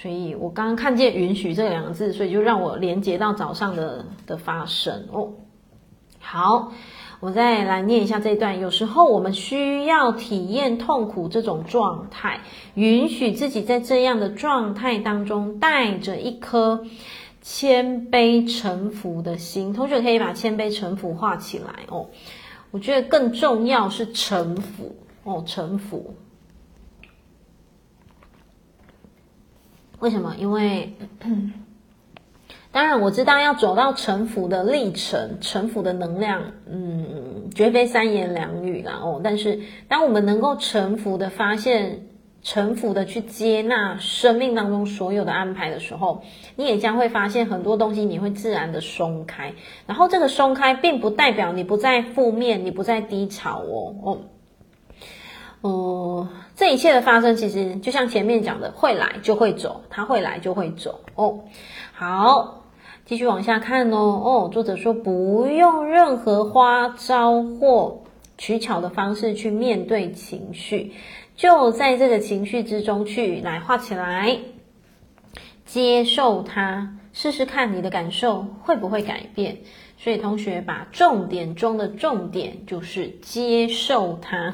[0.02, 5.34] 所以我刚刚看见“允许”这两个字，所以就让我连接到早上的的发生哦。
[6.20, 6.72] 好，
[7.20, 8.60] 我再来念一下这一段。
[8.60, 12.40] 有时候我们需要体验痛苦这种状态，
[12.74, 16.86] 允许自己在这样的状态当中带着一颗。
[17.44, 22.06] 谦卑臣服的心，同学可以把谦卑臣服画起来哦。
[22.70, 26.14] 我觉得更重要是臣服哦，臣服。
[30.02, 30.36] 为什么？
[30.38, 30.94] 因为
[32.74, 39.22] 当然我知道要走到臣服的历程，臣服的能量，嗯，绝非三言两语啦哦。
[39.24, 42.08] 但是当我们能够臣服的发现。
[42.44, 46.24] 臣服的去接纳生命当中所有的安排的时候，
[46.56, 49.54] 你也将会发现很多东西你会自然的松开。
[49.86, 54.18] 然后这个松开，并不代表你不再负面，你不再低潮哦哦。
[55.62, 56.30] 呃，
[56.62, 61.40] 这一切的发生，其实就像前面讲的，会来就会走，它会来就会走哦。
[61.92, 62.66] 好，
[63.04, 64.50] 继续往下看哦哦。
[64.54, 68.04] 作者说，不用任何花招或
[68.38, 70.94] 取巧的方式去面对情绪。
[71.36, 74.38] 就在这个情绪之中去来画起来，
[75.66, 79.58] 接受它，试试看你的感受会不会改变。
[79.98, 84.54] 所以同学把重点中的重点就是接受它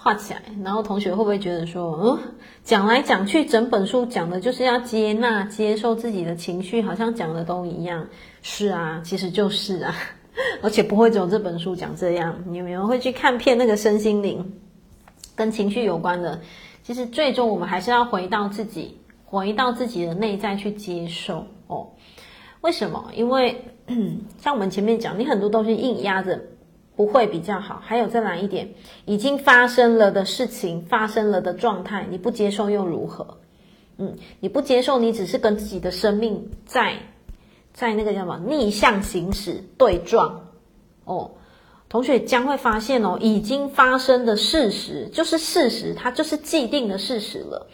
[0.00, 2.18] 画起来，然后同学会不会觉得说，嗯，
[2.62, 8.06] 讲来讲去整本书讲的就是要接纳、接受自己的情绪，好像讲的都一样。
[8.40, 9.92] 是啊，其实就是啊，
[10.62, 12.32] 而且不会只有这本书讲这样。
[12.46, 14.52] 你们会去看片那个身心灵？
[15.34, 16.40] 跟情绪有关的，
[16.84, 21.88] 其实最终我们还是要回到自己，回到自己的内在去接受哦。
[22.60, 23.04] 为什么？
[23.14, 23.64] 因为
[24.40, 26.40] 像我们前面讲，你很多东西硬压着
[26.98, 27.80] 不会比较好。
[27.84, 28.74] 还有再来一点，
[29.04, 33.38] 已经发生了的事情，发生了的状态，你不接受又如何？
[33.98, 36.96] 嗯，你不接受，你只是跟自己的生命在
[37.72, 40.48] 在那个叫什么逆向行驶对撞
[41.04, 41.30] 哦。
[41.88, 47.68] 同学将会发现哦，已经发生的事实就是事实，它就是既定的事实了。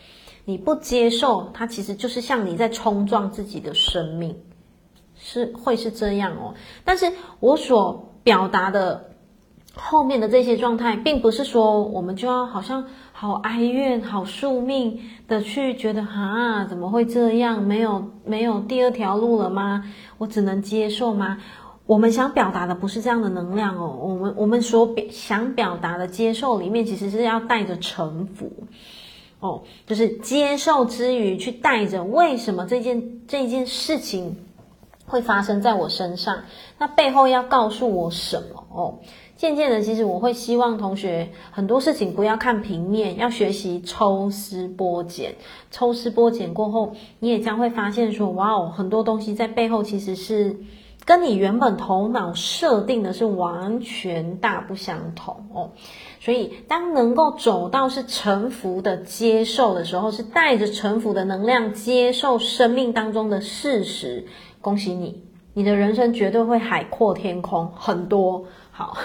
[0.45, 4.37] 你不接受，它其实就是像你在冲撞自己的生命，
[5.17, 6.55] 是会是这样哦。
[6.85, 7.11] 但是
[7.41, 9.14] 我所表达的
[9.77, 17.63] 后面的这些状态，并不是说我们就要好像好哀怨、好宿命的去觉得啊，怎么会这样？
[17.63, 19.85] 没有没有第二条路了吗？
[20.19, 21.39] 我只能接受吗？
[21.87, 28.51] 我们想表达的不是这样的能量哦，我们我们所表想表达的接受里面，其实是要带着臣服
[29.41, 34.37] 哦，就是接受之余，去带着为什么这件这件事情
[35.05, 36.45] 会发生在我身上，
[36.79, 39.01] 那背后要告诉我什么哦？
[39.45, 45.35] 渐渐的，其实我会希望同学很多事情不要看平面，要学习抽丝剥茧，
[45.71, 50.57] 抽丝剥茧过后，你也将会发现说，哇哦，很多东西在背后其实是。
[51.07, 55.71] 跟你原本头脑设定的是完全大不相同哦，
[56.19, 64.25] 所以当能够走到是臣服的接受的时候，是带着臣服的能量接受生命当中的事实，
[64.63, 65.23] 恭喜你，
[65.53, 68.47] 你的人生绝对会海阔天空很多。
[68.71, 68.97] 好，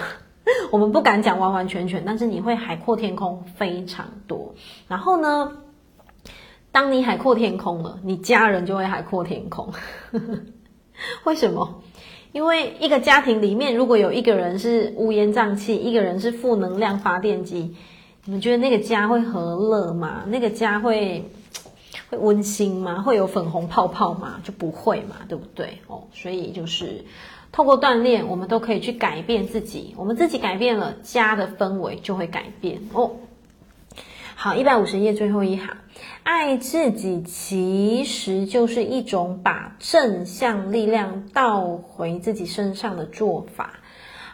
[0.70, 4.54] 我们不敢讲完完全全，但是你会海阔天空非常多。
[4.88, 5.52] 然后呢，
[6.72, 9.72] 当你海阔天空了，你家人就会海阔天空。
[11.24, 11.82] 为什么？
[12.32, 17.74] 因为一个家庭里面，如果有一个人是乌烟瘴气，一个人是负能量发电机，
[18.24, 20.22] 你们觉得那个家会和乐吗？
[20.28, 21.28] 那个家会
[22.08, 23.02] 会温馨吗？
[23.02, 24.40] 会有粉红泡泡吗？
[24.44, 25.78] 就不会嘛，对不对？
[25.88, 27.04] 哦，所以就是
[27.52, 29.94] 透过锻炼，我们都可以去改变自己。
[29.96, 33.10] 我们自己改变了，家的氛围就会改变哦。
[34.36, 35.76] 好，一百五十页最后一行，
[36.22, 43.80] 爱自己其实就是一种把正向力量倒回自己身上的做法。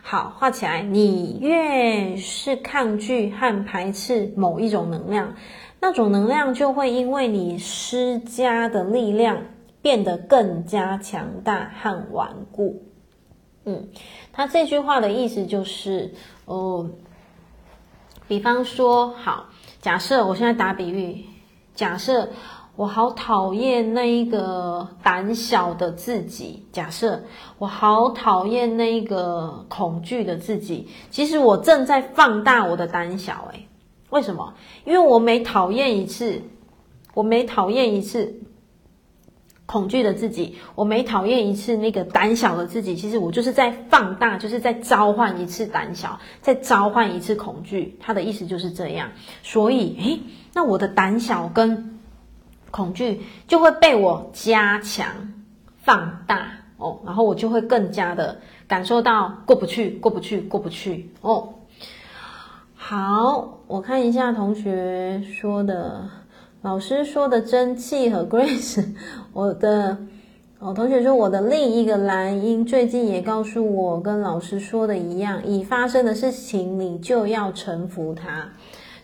[0.02, 0.82] 好，画起来。
[0.82, 5.34] 你越是抗拒和排斥某一种能量，
[5.80, 9.38] 那种能量就会因为你施加的力量
[9.82, 12.84] 变得更加强大和顽固。
[13.66, 13.88] 嗯，
[14.32, 16.14] 他这句话的意思就是，
[16.46, 16.88] 哦，
[18.26, 19.46] 比方说，好。
[19.82, 21.24] 假设我现在打比喻，
[21.74, 22.28] 假设
[22.74, 27.22] 我好讨厌那一个胆小的自己，假设
[27.58, 33.68] 我好讨厌那一个恐惧的自己，其实我正在放大我的胆小，诶，
[34.10, 34.54] 为什么？
[34.84, 36.42] 因为我每讨厌一次，
[37.14, 38.40] 我每讨厌一次。
[39.66, 47.98] 恐惧的自己，我每讨厌一次那个胆小的自己，其实我就是在放大，就是在召唤一次胆小，再召唤一次恐惧。
[48.00, 49.10] 他的意思就是这样。
[49.42, 50.20] 所以，诶，
[50.54, 51.98] 那我的胆小跟
[52.70, 55.32] 恐惧就会被我加强、
[55.78, 61.54] 放大哦，然后我就会更加的感受到过不去、过不去、过不去哦。
[62.76, 66.08] 好，我看一下同学说的。
[66.66, 68.84] 老师说的真气和 Grace，
[69.32, 69.96] 我的
[70.58, 78.48] 哦同学说我的另一个蓝鹰最近也告诉我，跟老师说的一样，已发生的事情你就要臣服它，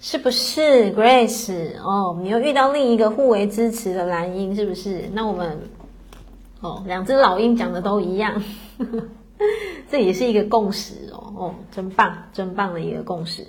[0.00, 1.78] 是不是 Grace？
[1.78, 5.08] 哦，你又遇到另一个互为支持的蓝鹰，是不是？
[5.12, 5.56] 那我们
[6.62, 8.42] 哦两只老鹰讲的都一样，
[9.88, 13.46] 这也是一个共识哦哦，真棒真棒的一个共识。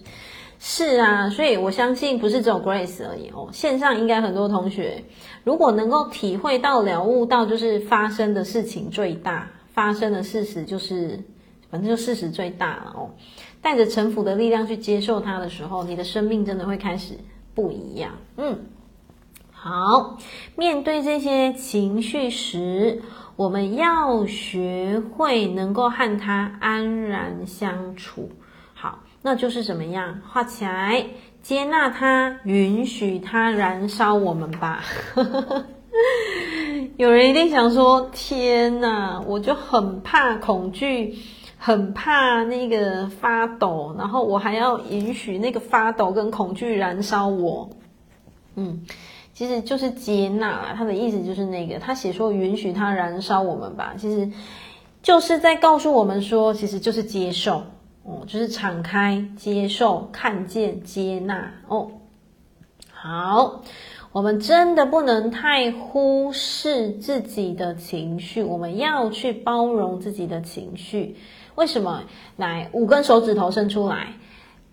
[0.66, 3.50] 是啊，所以我相信不是只有 Grace 而已哦。
[3.52, 5.04] 线上应该很多同学，
[5.44, 11.20] 如果能够体会到、了悟到，就是发生的事情最大，发生的事实就是，
[11.70, 13.12] 反正就事实最大了哦。
[13.62, 17.16] 带着臣服的力量去接受它的时候，你的生命真的会开始
[17.54, 18.12] 不一样。
[18.38, 18.60] 嗯，
[19.52, 20.18] 好，
[20.56, 23.02] 面对这些情绪时，
[23.36, 28.30] 我们要学会能够和它安然相处。
[29.26, 30.20] 那就是怎么样？
[30.30, 31.06] 画起来，
[31.42, 34.84] 接纳它，允许它燃烧我们吧。
[36.98, 41.16] 有人一定想说：天哪，我就很怕恐惧，
[41.58, 47.70] 很怕那个发抖，然后我还要允许那个发抖跟恐惧燃烧我。
[48.56, 48.86] 嗯，
[49.34, 54.30] 其实就是接纳，他的意思就是那个，他写说允许它燃烧我们吧，其实
[55.02, 57.64] 就是在告诉我们说，其实就是接受。
[58.06, 61.90] 哦，就是敞开、接受、看见、接纳哦。
[62.92, 63.62] 好，
[64.12, 71.16] 我们真的不能太忽视自己的情绪，我们要去包容自己的情绪。
[71.56, 72.04] 为什么？
[72.36, 74.14] 来，五根手指头伸出来，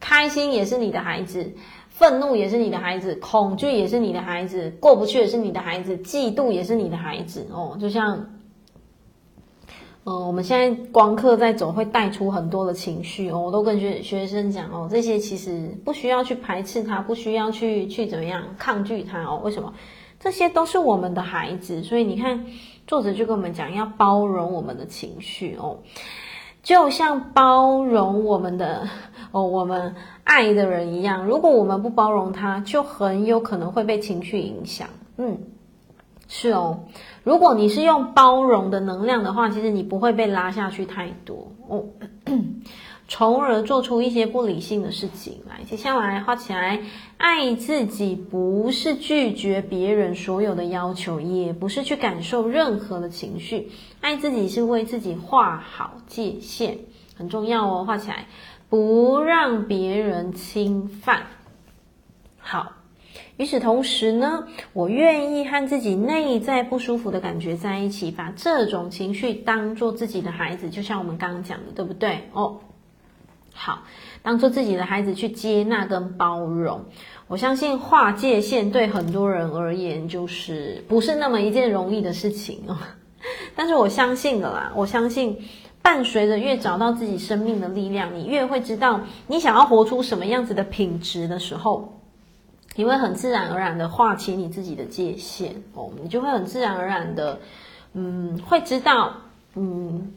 [0.01, 1.53] 开心也是你的孩子，
[1.89, 7.79] 愤怒也是你的孩子，恐惧也是你的孩子，过不去也是你的孩子，嫉妒也是你的孩子哦。
[7.81, 8.40] 就像。
[10.05, 13.39] 呃，我们现在光课在走，会带出很多的情绪哦。
[13.39, 19.43] 我都跟学学生讲哦，这些其实不需要去排斥它，不需要去去怎么样抗拒它哦。
[19.45, 19.75] 为什么？
[20.19, 22.47] 这些都是我们的孩子，所以你看，
[22.87, 25.79] 作者就跟我们讲，要包容我们的情绪哦，
[26.63, 28.89] 就像包容我们的
[29.33, 29.95] 哦，我们
[30.25, 31.27] 爱的人一样。
[31.27, 34.89] 如果我们不包容他，就很有可能会被情绪影响。
[35.19, 35.39] 嗯。
[36.33, 36.85] 是哦，
[37.23, 41.85] 如果你是用包容的能量的话，其实你不会被拉下去太多哦，
[43.09, 45.63] 从而做出一些不理性的事情来。
[45.65, 46.81] 接下来画起来，
[47.19, 53.71] 爱自己不是拒绝别人所有的要求，也不是去感受任何的情绪。
[54.01, 56.79] 爱自己是为自己画好界限，
[57.17, 57.85] 很重要哦。
[57.85, 58.27] 画起来，
[58.71, 61.25] 不让别人侵犯。
[62.39, 62.80] 好。
[63.41, 72.29] 与此同时呢，我愿意和自己内在不舒服的感觉在一起，把这种情绪当做自己的孩子，就像我们刚刚讲的，对不对？
[72.35, 72.59] 哦，
[73.55, 73.85] 好，
[74.21, 76.85] 当做自己的孩子去接纳跟包容。
[77.29, 82.77] 我相信划界限对很多人而言，就是不是那么一件容易的事情哦。
[83.57, 85.39] 但是我相信的啦，我相信
[85.81, 91.97] 伴随着越找到自己生命的力量，你越会知道你想要活出什么样子的品质的时候。
[92.77, 97.39] 你会很自然而然的划清你自己的界限哦，你就会很自然而然的，
[97.93, 99.15] 嗯，会知道，
[99.55, 100.13] 嗯，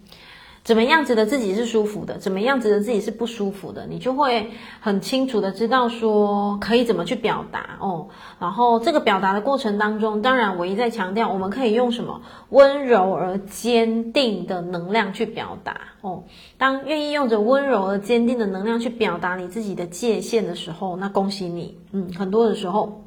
[0.63, 8.07] 怎么样子的自己是舒服的，怎么样子的自己是不舒服的，你就会很清楚的知道说可以怎么去表达哦。
[8.39, 16.23] 然后这个表达的过程当中，当然我一再强调，我们可以用什么温柔而坚定的能量去表达哦。
[16.57, 23.03] 当愿意用着温柔而坚定的能量去表达你自己的界限的时候，那恭喜你，嗯，很多的时候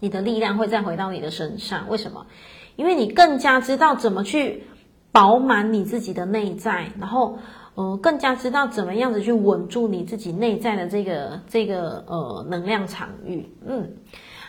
[0.00, 1.88] 你的力量会再回到你的身上。
[1.88, 2.26] 为什么？
[2.74, 4.64] 因为你更加知道怎么去。
[5.12, 7.38] 饱满你自己的内在，然后，
[7.74, 13.48] 呃，更加知道怎么样子去稳住你自己内在的这个这个呃能量场域。
[13.66, 13.92] 嗯，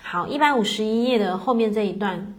[0.03, 2.35] 好，一百五十一页的后面这一段，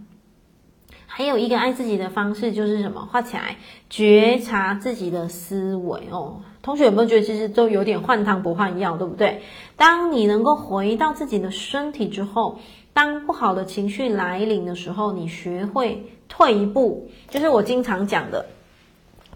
[1.06, 3.08] 还有一个爱自己的方式就是什么？
[3.10, 3.56] 画起来，
[3.90, 6.42] 觉察自己的思维哦。
[6.62, 9.42] 同学有没有觉得其实都有点换汤不换药，对不对？
[9.76, 12.60] 当你能够回到自己的身体之后，
[12.92, 16.06] 当不好的情绪来临的时候，你学会。
[16.34, 18.46] 退一步，就是我经常讲的，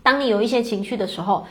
[0.03, 1.47] 当你有一些情绪的时候，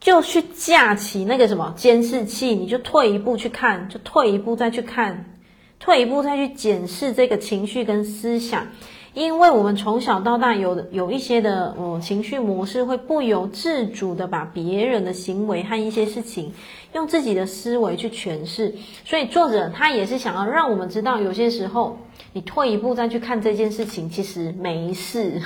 [0.00, 5.36] 就去架起那个什么监视器，你就退一步去看，就退一步再去看，
[5.78, 8.68] 退一步再去检视这个情绪跟思想。
[9.12, 16.54] 因为我们从小到大有有一些的呃情绪模式，会不由自主的把别人的行为和一些事情
[16.92, 18.74] 用自己的思维去诠释，
[19.04, 21.96] 所以作者他也是想要让我们知道，有些时候
[22.32, 25.40] 你退一步再去看这件事情，其实没事。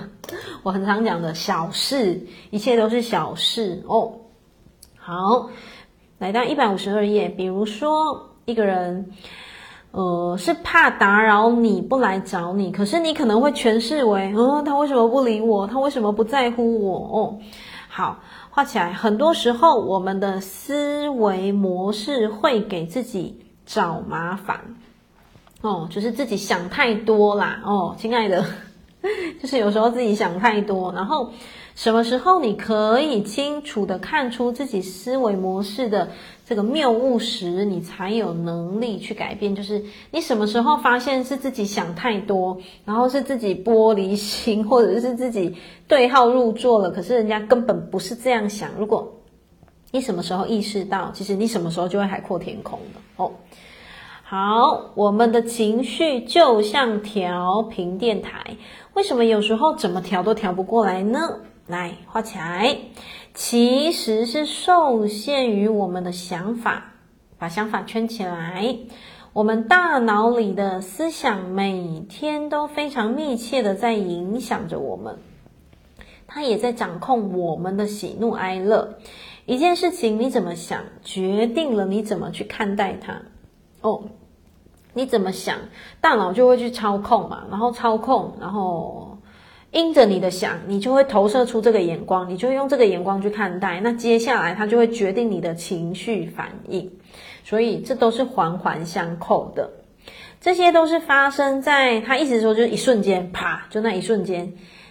[0.62, 4.12] 我很常讲的小事，一切都是小事哦。
[4.96, 5.50] 好，
[6.18, 9.10] 来到一百五十二页，比如说一个人。
[9.92, 15.66] 呃，是怕打扰你不来找你，可是你可能会诠释为，嗯，他为什么不理我？
[15.66, 16.98] 他为什么不在乎我？
[17.18, 17.38] 哦，
[17.88, 18.20] 好，
[18.56, 18.94] 画起来。
[18.94, 24.76] 很多时候，我们的思维模式会给自己找麻烦，
[25.60, 28.46] 哦，就是自己想太多啦，哦，亲爱的，
[29.42, 31.32] 就是有时候自己想太多，然后。
[31.76, 36.08] 什么时候你可以清楚地看出自己思维模式的
[36.46, 39.54] 这个谬误时，你才有能力去改变。
[39.54, 45.54] 就是你什么时候发现是自己想太多，然后是自己玻璃心，或者是自己
[45.86, 48.70] 对号入座了，可是人家根本不是这样想。
[48.78, 49.12] 如果
[49.92, 53.32] 你什么时候意识到，其实你什么时候就会海阔天空了哦。
[54.28, 58.56] 好，我们的情绪就像调频电台，
[58.96, 61.40] 为什么有时候怎么调都调不过来呢？
[61.66, 62.78] 来画起来，
[63.34, 66.94] 其实是受限于我们的想法，
[67.36, 68.78] 把想法圈起来。
[69.34, 75.18] 我们大脑里的思想每天都非常密切的在影响着我们，
[76.26, 78.96] 它也在掌控我们的喜怒哀乐。
[79.44, 83.20] 一件事情你怎么想，决定了你怎么去看待它。
[83.82, 84.04] 哦，
[84.96, 85.58] 你怎么想，
[86.00, 89.12] 大脑就会去操控嘛，然后操控，然后。
[89.72, 93.78] 因着你的想，你就会投射出这个眼光，你就会用这个眼光去看待。
[93.80, 96.90] 那接下来，它就会决定你的情绪反应。
[97.44, 99.68] 所以，这都是环环相扣的。
[100.40, 104.50] 这些都是发生在他意思说，就是一瞬间，啪，就那一瞬间，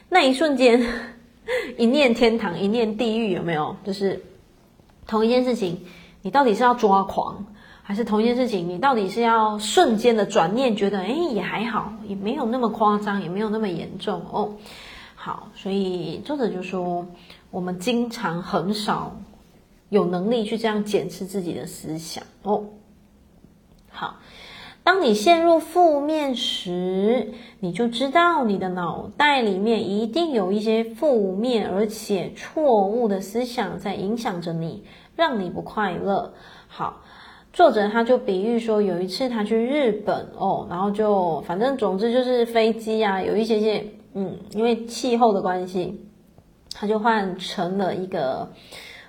[0.10, 0.86] 那一瞬间，
[1.78, 3.76] 一念天堂，一念地狱，有没有？
[3.84, 4.24] 就是
[5.08, 5.80] 同一件事情，
[6.22, 7.44] 你到底是要抓狂？
[7.88, 14.56] 还是同一件事情，你到底是要瞬间的转念，觉得哎也还好，也没有那么夸张，也没有那么严重哦。
[15.14, 17.06] 好，所以作者就说，
[17.52, 19.16] 我们经常很少
[19.90, 22.64] 有能力去这样检视自己的思想哦。
[23.92, 24.16] 好，
[24.84, 34.84] 当你陷入负面时，你就知道你的脑袋里面一定有一些负面而且错误的思想在影响着你，
[35.16, 36.34] 让你不快乐。
[36.68, 37.04] 好。
[37.56, 43.82] 作者他就比喻说，有一次他去日本哦，然后就反正总之就是飞机啊，有一些些
[44.14, 46.06] 嗯，因为气候的关系，
[46.74, 48.52] 他就换成了一个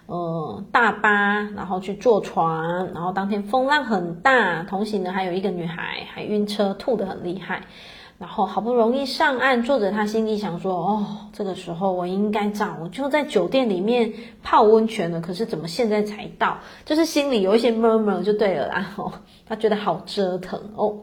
[0.07, 7.64] 呃大巴，然后去坐船，然后当天风浪很大，同行的还有一个女孩还晕车，吐得很厉害。
[8.18, 14.10] 然后好不容易上岸，作者他心里想说：“哦，这个时候我应该早就在酒店里面
[14.42, 16.56] 泡温泉了，可是怎么现在才到？
[16.86, 19.12] 就是心里有一些 murmur 就对了，然后
[19.46, 20.96] 他觉得好折腾哦。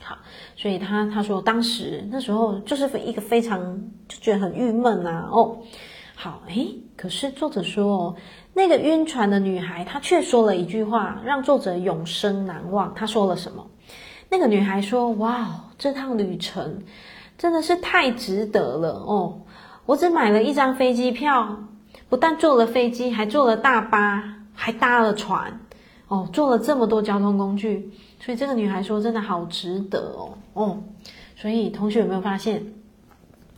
[0.00, 0.18] 好，
[0.56, 5.28] 所以他他说当时那时候就是一个非常就觉得很郁闷啊。
[5.30, 5.58] 哦，
[6.16, 8.16] 好，诶，可是作者说哦
[8.52, 12.92] 那个晕船的女孩，她却说了一句话，让作者永生难忘。
[12.94, 13.64] 她说了什么？
[14.28, 16.82] 那个女孩说：“哇，这趟旅程
[17.38, 19.40] 真的是太值得了哦！
[19.86, 21.58] 我只买了一张飞机票，
[22.08, 25.60] 不但坐了飞机，还坐了大巴，还搭了船，
[26.08, 27.92] 哦，坐了这么多交通工具。
[28.18, 30.82] 所以这个女孩说，真的好值得哦哦！
[31.36, 32.66] 所以同学有没有发现，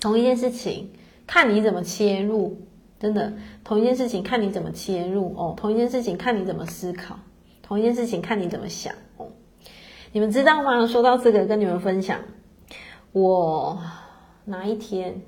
[0.01, 0.91] 同一件事情，
[1.27, 2.61] 看你怎么切入，
[3.01, 3.33] 真的，
[3.65, 7.19] 同一件事情看你怎么切入哦，同一件事情看你怎么思考，
[7.63, 8.93] 同一件事情看你怎么想。
[10.19, 10.85] 你们知道吗？
[10.89, 12.19] 说到这个，跟你们分享，
[13.13, 13.81] 我
[14.47, 15.23] 哪一天？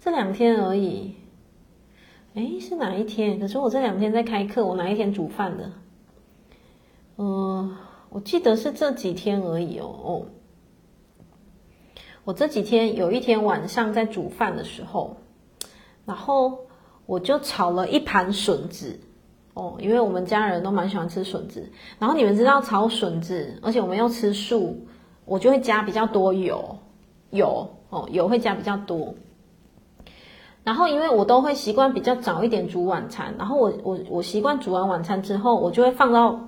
[0.00, 1.14] 这两天而已。
[2.34, 3.38] 诶，是哪一天？
[3.38, 5.70] 可是我这两天在开课，我哪一天煮饭的？
[7.16, 7.76] 嗯、
[8.10, 9.86] 我记得是这几天而已哦。
[9.86, 10.26] 哦，
[12.24, 15.16] 我这几天有一天晚上在煮饭的时候，
[16.04, 16.58] 然后。
[17.06, 19.00] 我就炒了一盘笋子，
[19.58, 21.68] 哦，因为我们家人都蛮喜欢吃笋子。
[21.98, 24.86] 然后你们知道炒笋子，而且我们又吃素，
[25.24, 26.78] 我就会加比较多油，
[27.30, 29.12] 油哦，油会加比较多。
[30.62, 36.38] 然后因为我都会习惯比较早一点煮晚餐，然后我我我习惯煮完晚餐之后，我就会放到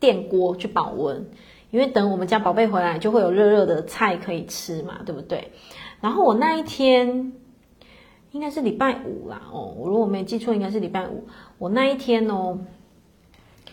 [0.00, 1.28] 电锅去保温，
[1.70, 5.52] 因为等我们家宝贝回来，就会有热热的菜可以吃嘛，对不对？
[6.00, 7.34] 然后我那一天。
[8.32, 11.24] 应该是礼拜五啦，哦，我如果没记错，应该是礼拜五。
[11.58, 12.58] 我那一天哦，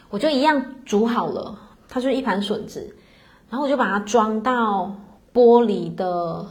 [0.10, 1.58] 我就一样煮好了，
[1.90, 2.96] 它就是一盘笋子，
[3.50, 4.96] 然后我就把它装到
[5.34, 6.46] 玻璃的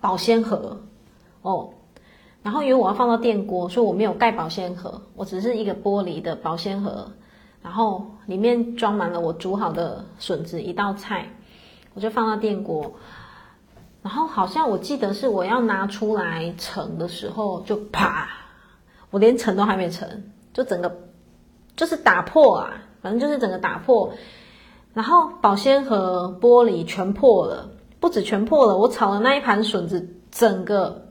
[0.00, 0.80] 保鲜盒，
[1.42, 1.70] 哦，
[2.42, 7.06] 然后因为我要放到电锅，所以我没有盖保鲜盒，我只是一个玻璃的保鲜盒，
[7.62, 11.28] 然后里面装满了我煮好的笋子一道菜，
[11.94, 12.92] 我就放到电锅。
[14.02, 18.28] 然后好像我记得是我要拿出来盛的时候，就啪，
[19.12, 20.94] 我连盛都还没盛，就整个
[21.76, 24.12] 就是打破啊，反正就是整个打破，
[24.94, 31.08] 然后保鲜盒玻璃全破了，不止全破了，我炒的那一盘笋子整个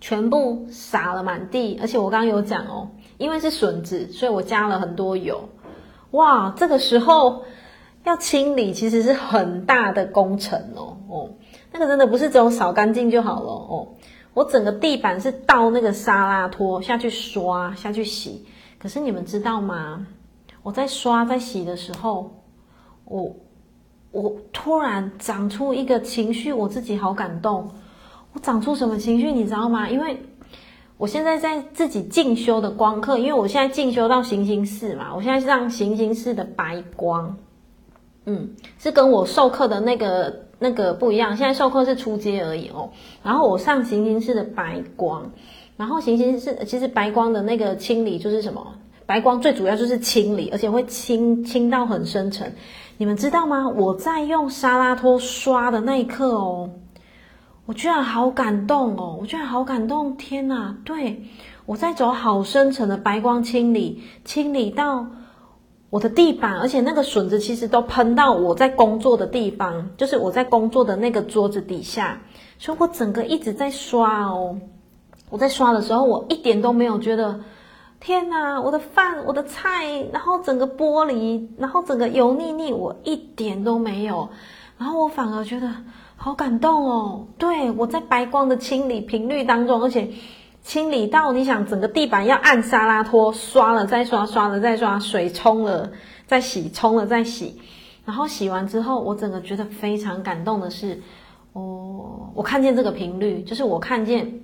[0.00, 5.48] 全部洒了满地，而且我刚刚有讲哦，因为是笋子，所以我加了很多油，
[6.10, 7.44] 哇，这个时候
[8.04, 11.30] 要清理其实是很大的工程哦，哦。
[11.72, 13.88] 那个真的不是只有扫干净就好了哦，
[14.32, 18.46] 我整个地板是倒那个沙拉拖下去刷下去洗。
[18.86, 20.06] 可是你们知道吗？
[20.62, 22.30] 我在刷在洗的时候，
[23.04, 23.34] 我
[24.12, 27.68] 我突然长出一个情绪，我自己好感动。
[28.32, 29.90] 我长出什么情绪你知道吗？
[29.90, 30.22] 因为
[30.98, 37.36] 我现在在自己进修的光课，因为我现在进修到行星四嘛，我现在是上行星四的白光，
[38.24, 40.46] 嗯，是跟我授课的那个。
[40.58, 42.88] 那个不一样，现在授课是初阶而已哦。
[43.22, 45.30] 然后我上行星式的白光，
[45.76, 48.66] 然后行星是其实白光的那个清理就是什么？
[49.04, 52.50] 白光最主要就是清理，而且会清清到很深层。
[52.98, 53.68] 你们知道吗？
[53.68, 56.70] 我在用沙拉拖刷的那一刻哦，
[57.66, 59.18] 我居然好感动哦！
[59.20, 60.16] 我居然好感动！
[60.16, 61.22] 天哪，对，
[61.66, 65.06] 我在走好深层的白光清理，清理到。
[65.88, 72.20] 我的地板，而且那个笋子其实都喷到我在工作的地方，就是我在工作的那个桌子底下，
[72.58, 74.58] 所以我整个一直在刷哦。
[75.30, 77.40] 我在刷的时候，我一点都没有觉得，
[78.00, 84.28] 天哪，我的饭、我的菜，然后整个玻璃，然后整个油腻腻，我一点都没有，
[84.78, 85.70] 然后我反而觉得
[86.16, 87.26] 好感动哦。
[87.38, 90.10] 对，我在白光的清理频率当中，而且。
[90.62, 95.92] 清理到你想整个地板要按沙拉拖刷了再刷，刷了再刷，水冲了
[96.26, 97.60] 再洗，冲了再洗，
[98.04, 101.00] 然后洗完之后，我整个觉得非常感动的是，
[101.52, 104.40] 哦，我看见这个频率，就是我看见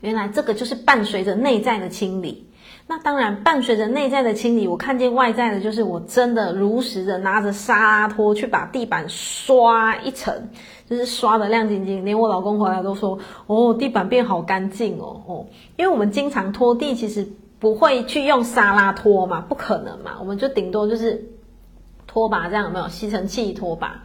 [0.00, 2.46] 原来这个就是伴随着内在的清理。
[2.90, 10.48] 那当然，伴随着内在的清理，我看见外在的，就是我真的如实的拿着沙拉拖去把地板刷一层，
[10.88, 15.46] 就是刷得亮晶晶，连我老公回来都说：“哦，地板变好干净哦哦。”
[15.76, 17.28] 因为我们经常拖地，其实
[17.58, 21.28] 不会去用沙拉拖嘛，不可能嘛，我们就顶多就是
[22.06, 24.02] 拖把这样，有没有吸尘器拖把？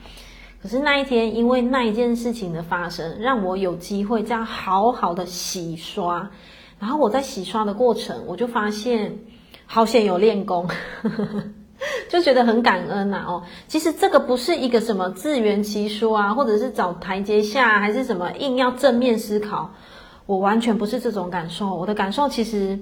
[0.64, 6.32] 可是那一天，因为那一件事情的发生，让我有机会这样好好的洗刷。
[6.80, 9.20] 然后我在洗刷的过程，我就发现
[9.66, 10.70] 好险有练功，
[12.08, 19.74] 就觉得很感恩呐、哦，其实这个不是一个什么自圆其说啊，或者是找台阶下，还是什么硬要正面思考，
[20.26, 21.76] 我完全不是这种感受。
[21.76, 22.80] 我的感受其实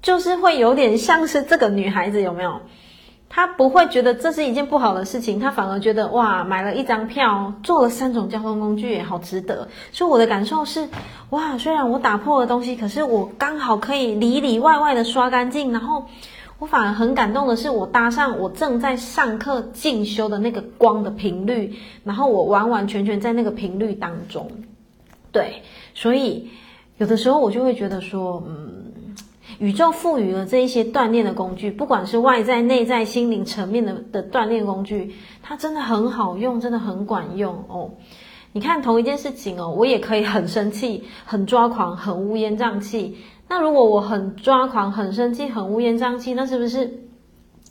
[0.00, 2.60] 就是会有点像是这个女孩子有没有？
[3.32, 9.68] 他不会觉得这是一件不好的事情，他反而觉得哇，买了一张票，坐了三种交通工具好值得。
[9.92, 10.88] 所以我的感受是，
[11.30, 15.70] 哇，虽然我打破了东西，可是我刚好可以里里外外的刷干净。
[15.70, 16.04] 然后
[16.58, 24.50] 我反而很感动的是，我搭上我正在上课进修的那个光的频率，然后我完完全全在那个频率当中。
[25.30, 25.62] 对，
[25.94, 26.50] 所以
[26.98, 28.89] 有的时候我就会觉得说，嗯。
[29.60, 37.90] 宇宙赋予了这一些锻炼的工具，不管是外在、内在、心灵层面的的锻炼工具，它真的很好用，真的很管用哦。
[38.52, 47.04] 你看同一件事情哦，我也可以很生气、很抓狂、很乌烟瘴气，那如果我很抓狂、很生气、很乌烟瘴气，那是不是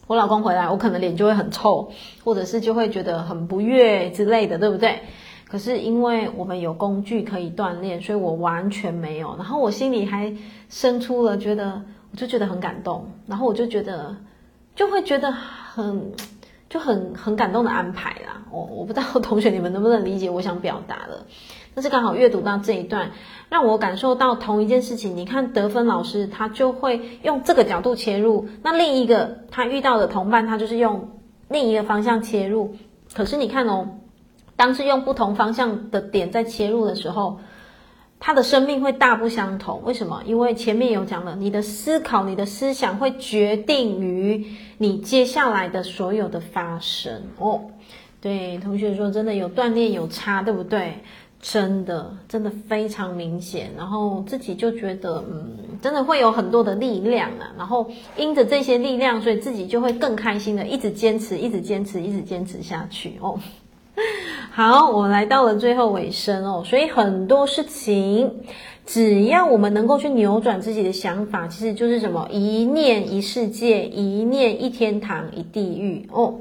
[0.06, 1.92] 我老公回来，我可能脸就会很臭，
[2.24, 5.00] 或者是就会觉得很不悦之类的，对不对？
[5.50, 9.36] 可是因为我们有工具可以锻炼，所以我完全没有。
[9.36, 10.32] 然后我心里还
[10.70, 11.82] 生出了觉得，
[12.12, 14.16] 我就觉得很感动，然后我就觉得
[14.76, 16.12] 就会觉得很
[16.70, 18.44] 就很很感动的安排啦。
[18.52, 21.26] 我我不知道同学你们能不能理解我想表达的。
[21.74, 23.10] 但是刚好阅读到这一段，
[23.50, 25.18] 让我感受到同一件事情。
[25.18, 31.10] 你看得分老师他就会用这个角度切入，那另一个他遇到的同伴他就是用
[31.48, 32.76] 另一个方向切入。
[33.16, 33.88] 可是你看哦。
[34.60, 37.40] 当是用不同方向的点在切入的时候，
[38.20, 39.82] 他的生命会大不相同。
[39.86, 40.22] 为什么？
[40.26, 44.46] 因为前面有讲了，你的思考、你的思想会决定于
[44.78, 47.22] 你接下来的所有的发生。
[47.38, 47.62] 哦，
[48.20, 50.96] 对，同学说真的有锻炼有差，对不对？
[51.42, 53.72] 真的，真的非常明显。
[53.78, 57.50] 然后自己就觉得，嗯，真的会有很多的力量啊。
[57.58, 63.14] 然后因着这些力量，所以自己就会更开心的一直坚持，一直坚持，一直坚持下去。
[63.22, 63.40] 哦。
[64.52, 68.32] 好，我来到了最后尾声哦，所以很多事情，
[68.86, 76.36] 只要我们能够去扭转自己的想法，其实就是什么一念一世界，一念一天堂，一地狱哦。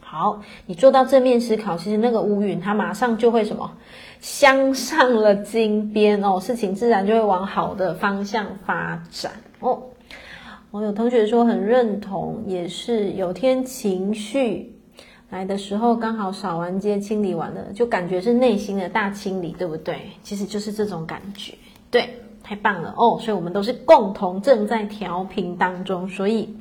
[0.00, 3.70] 好，你做到正面思考，其实那个乌云它马上就会什么，
[4.20, 9.82] 镶上了金边哦，事情自然就会往好的方向发展哦。
[10.70, 14.74] 我有同学说很认同，也是有天情绪。
[15.30, 20.12] 来的时候刚好扫完街，清理完了，就感觉是内心的大清理，对不对？
[20.22, 21.52] 其实就是这种感觉，
[21.90, 23.18] 对，太棒了哦！
[23.20, 26.56] 所以我们都是共同正在调频当中，所以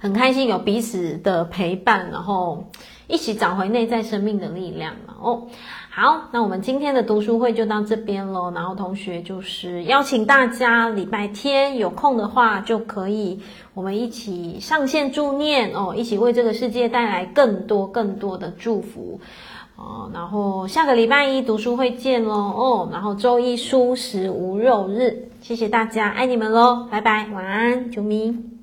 [0.00, 2.68] 很开心有彼此的陪伴，然后
[3.06, 5.46] 一起找回内在生命的力量哦。
[5.92, 8.52] 好，那我们今天的读书会就到这边喽。
[8.54, 13.40] 然后同学就是邀请大家礼拜天有空的话，就可以
[13.74, 19.20] 我们一起上线助念哦，一起为这个世界带来更多更多的祝福
[19.74, 20.08] 哦。
[20.14, 22.88] 然后下个礼拜一读书会见喽哦。
[22.92, 28.59] 然后周一蔬食无肉日，谢谢大家，爱你们喽，拜拜，晚安，啾咪。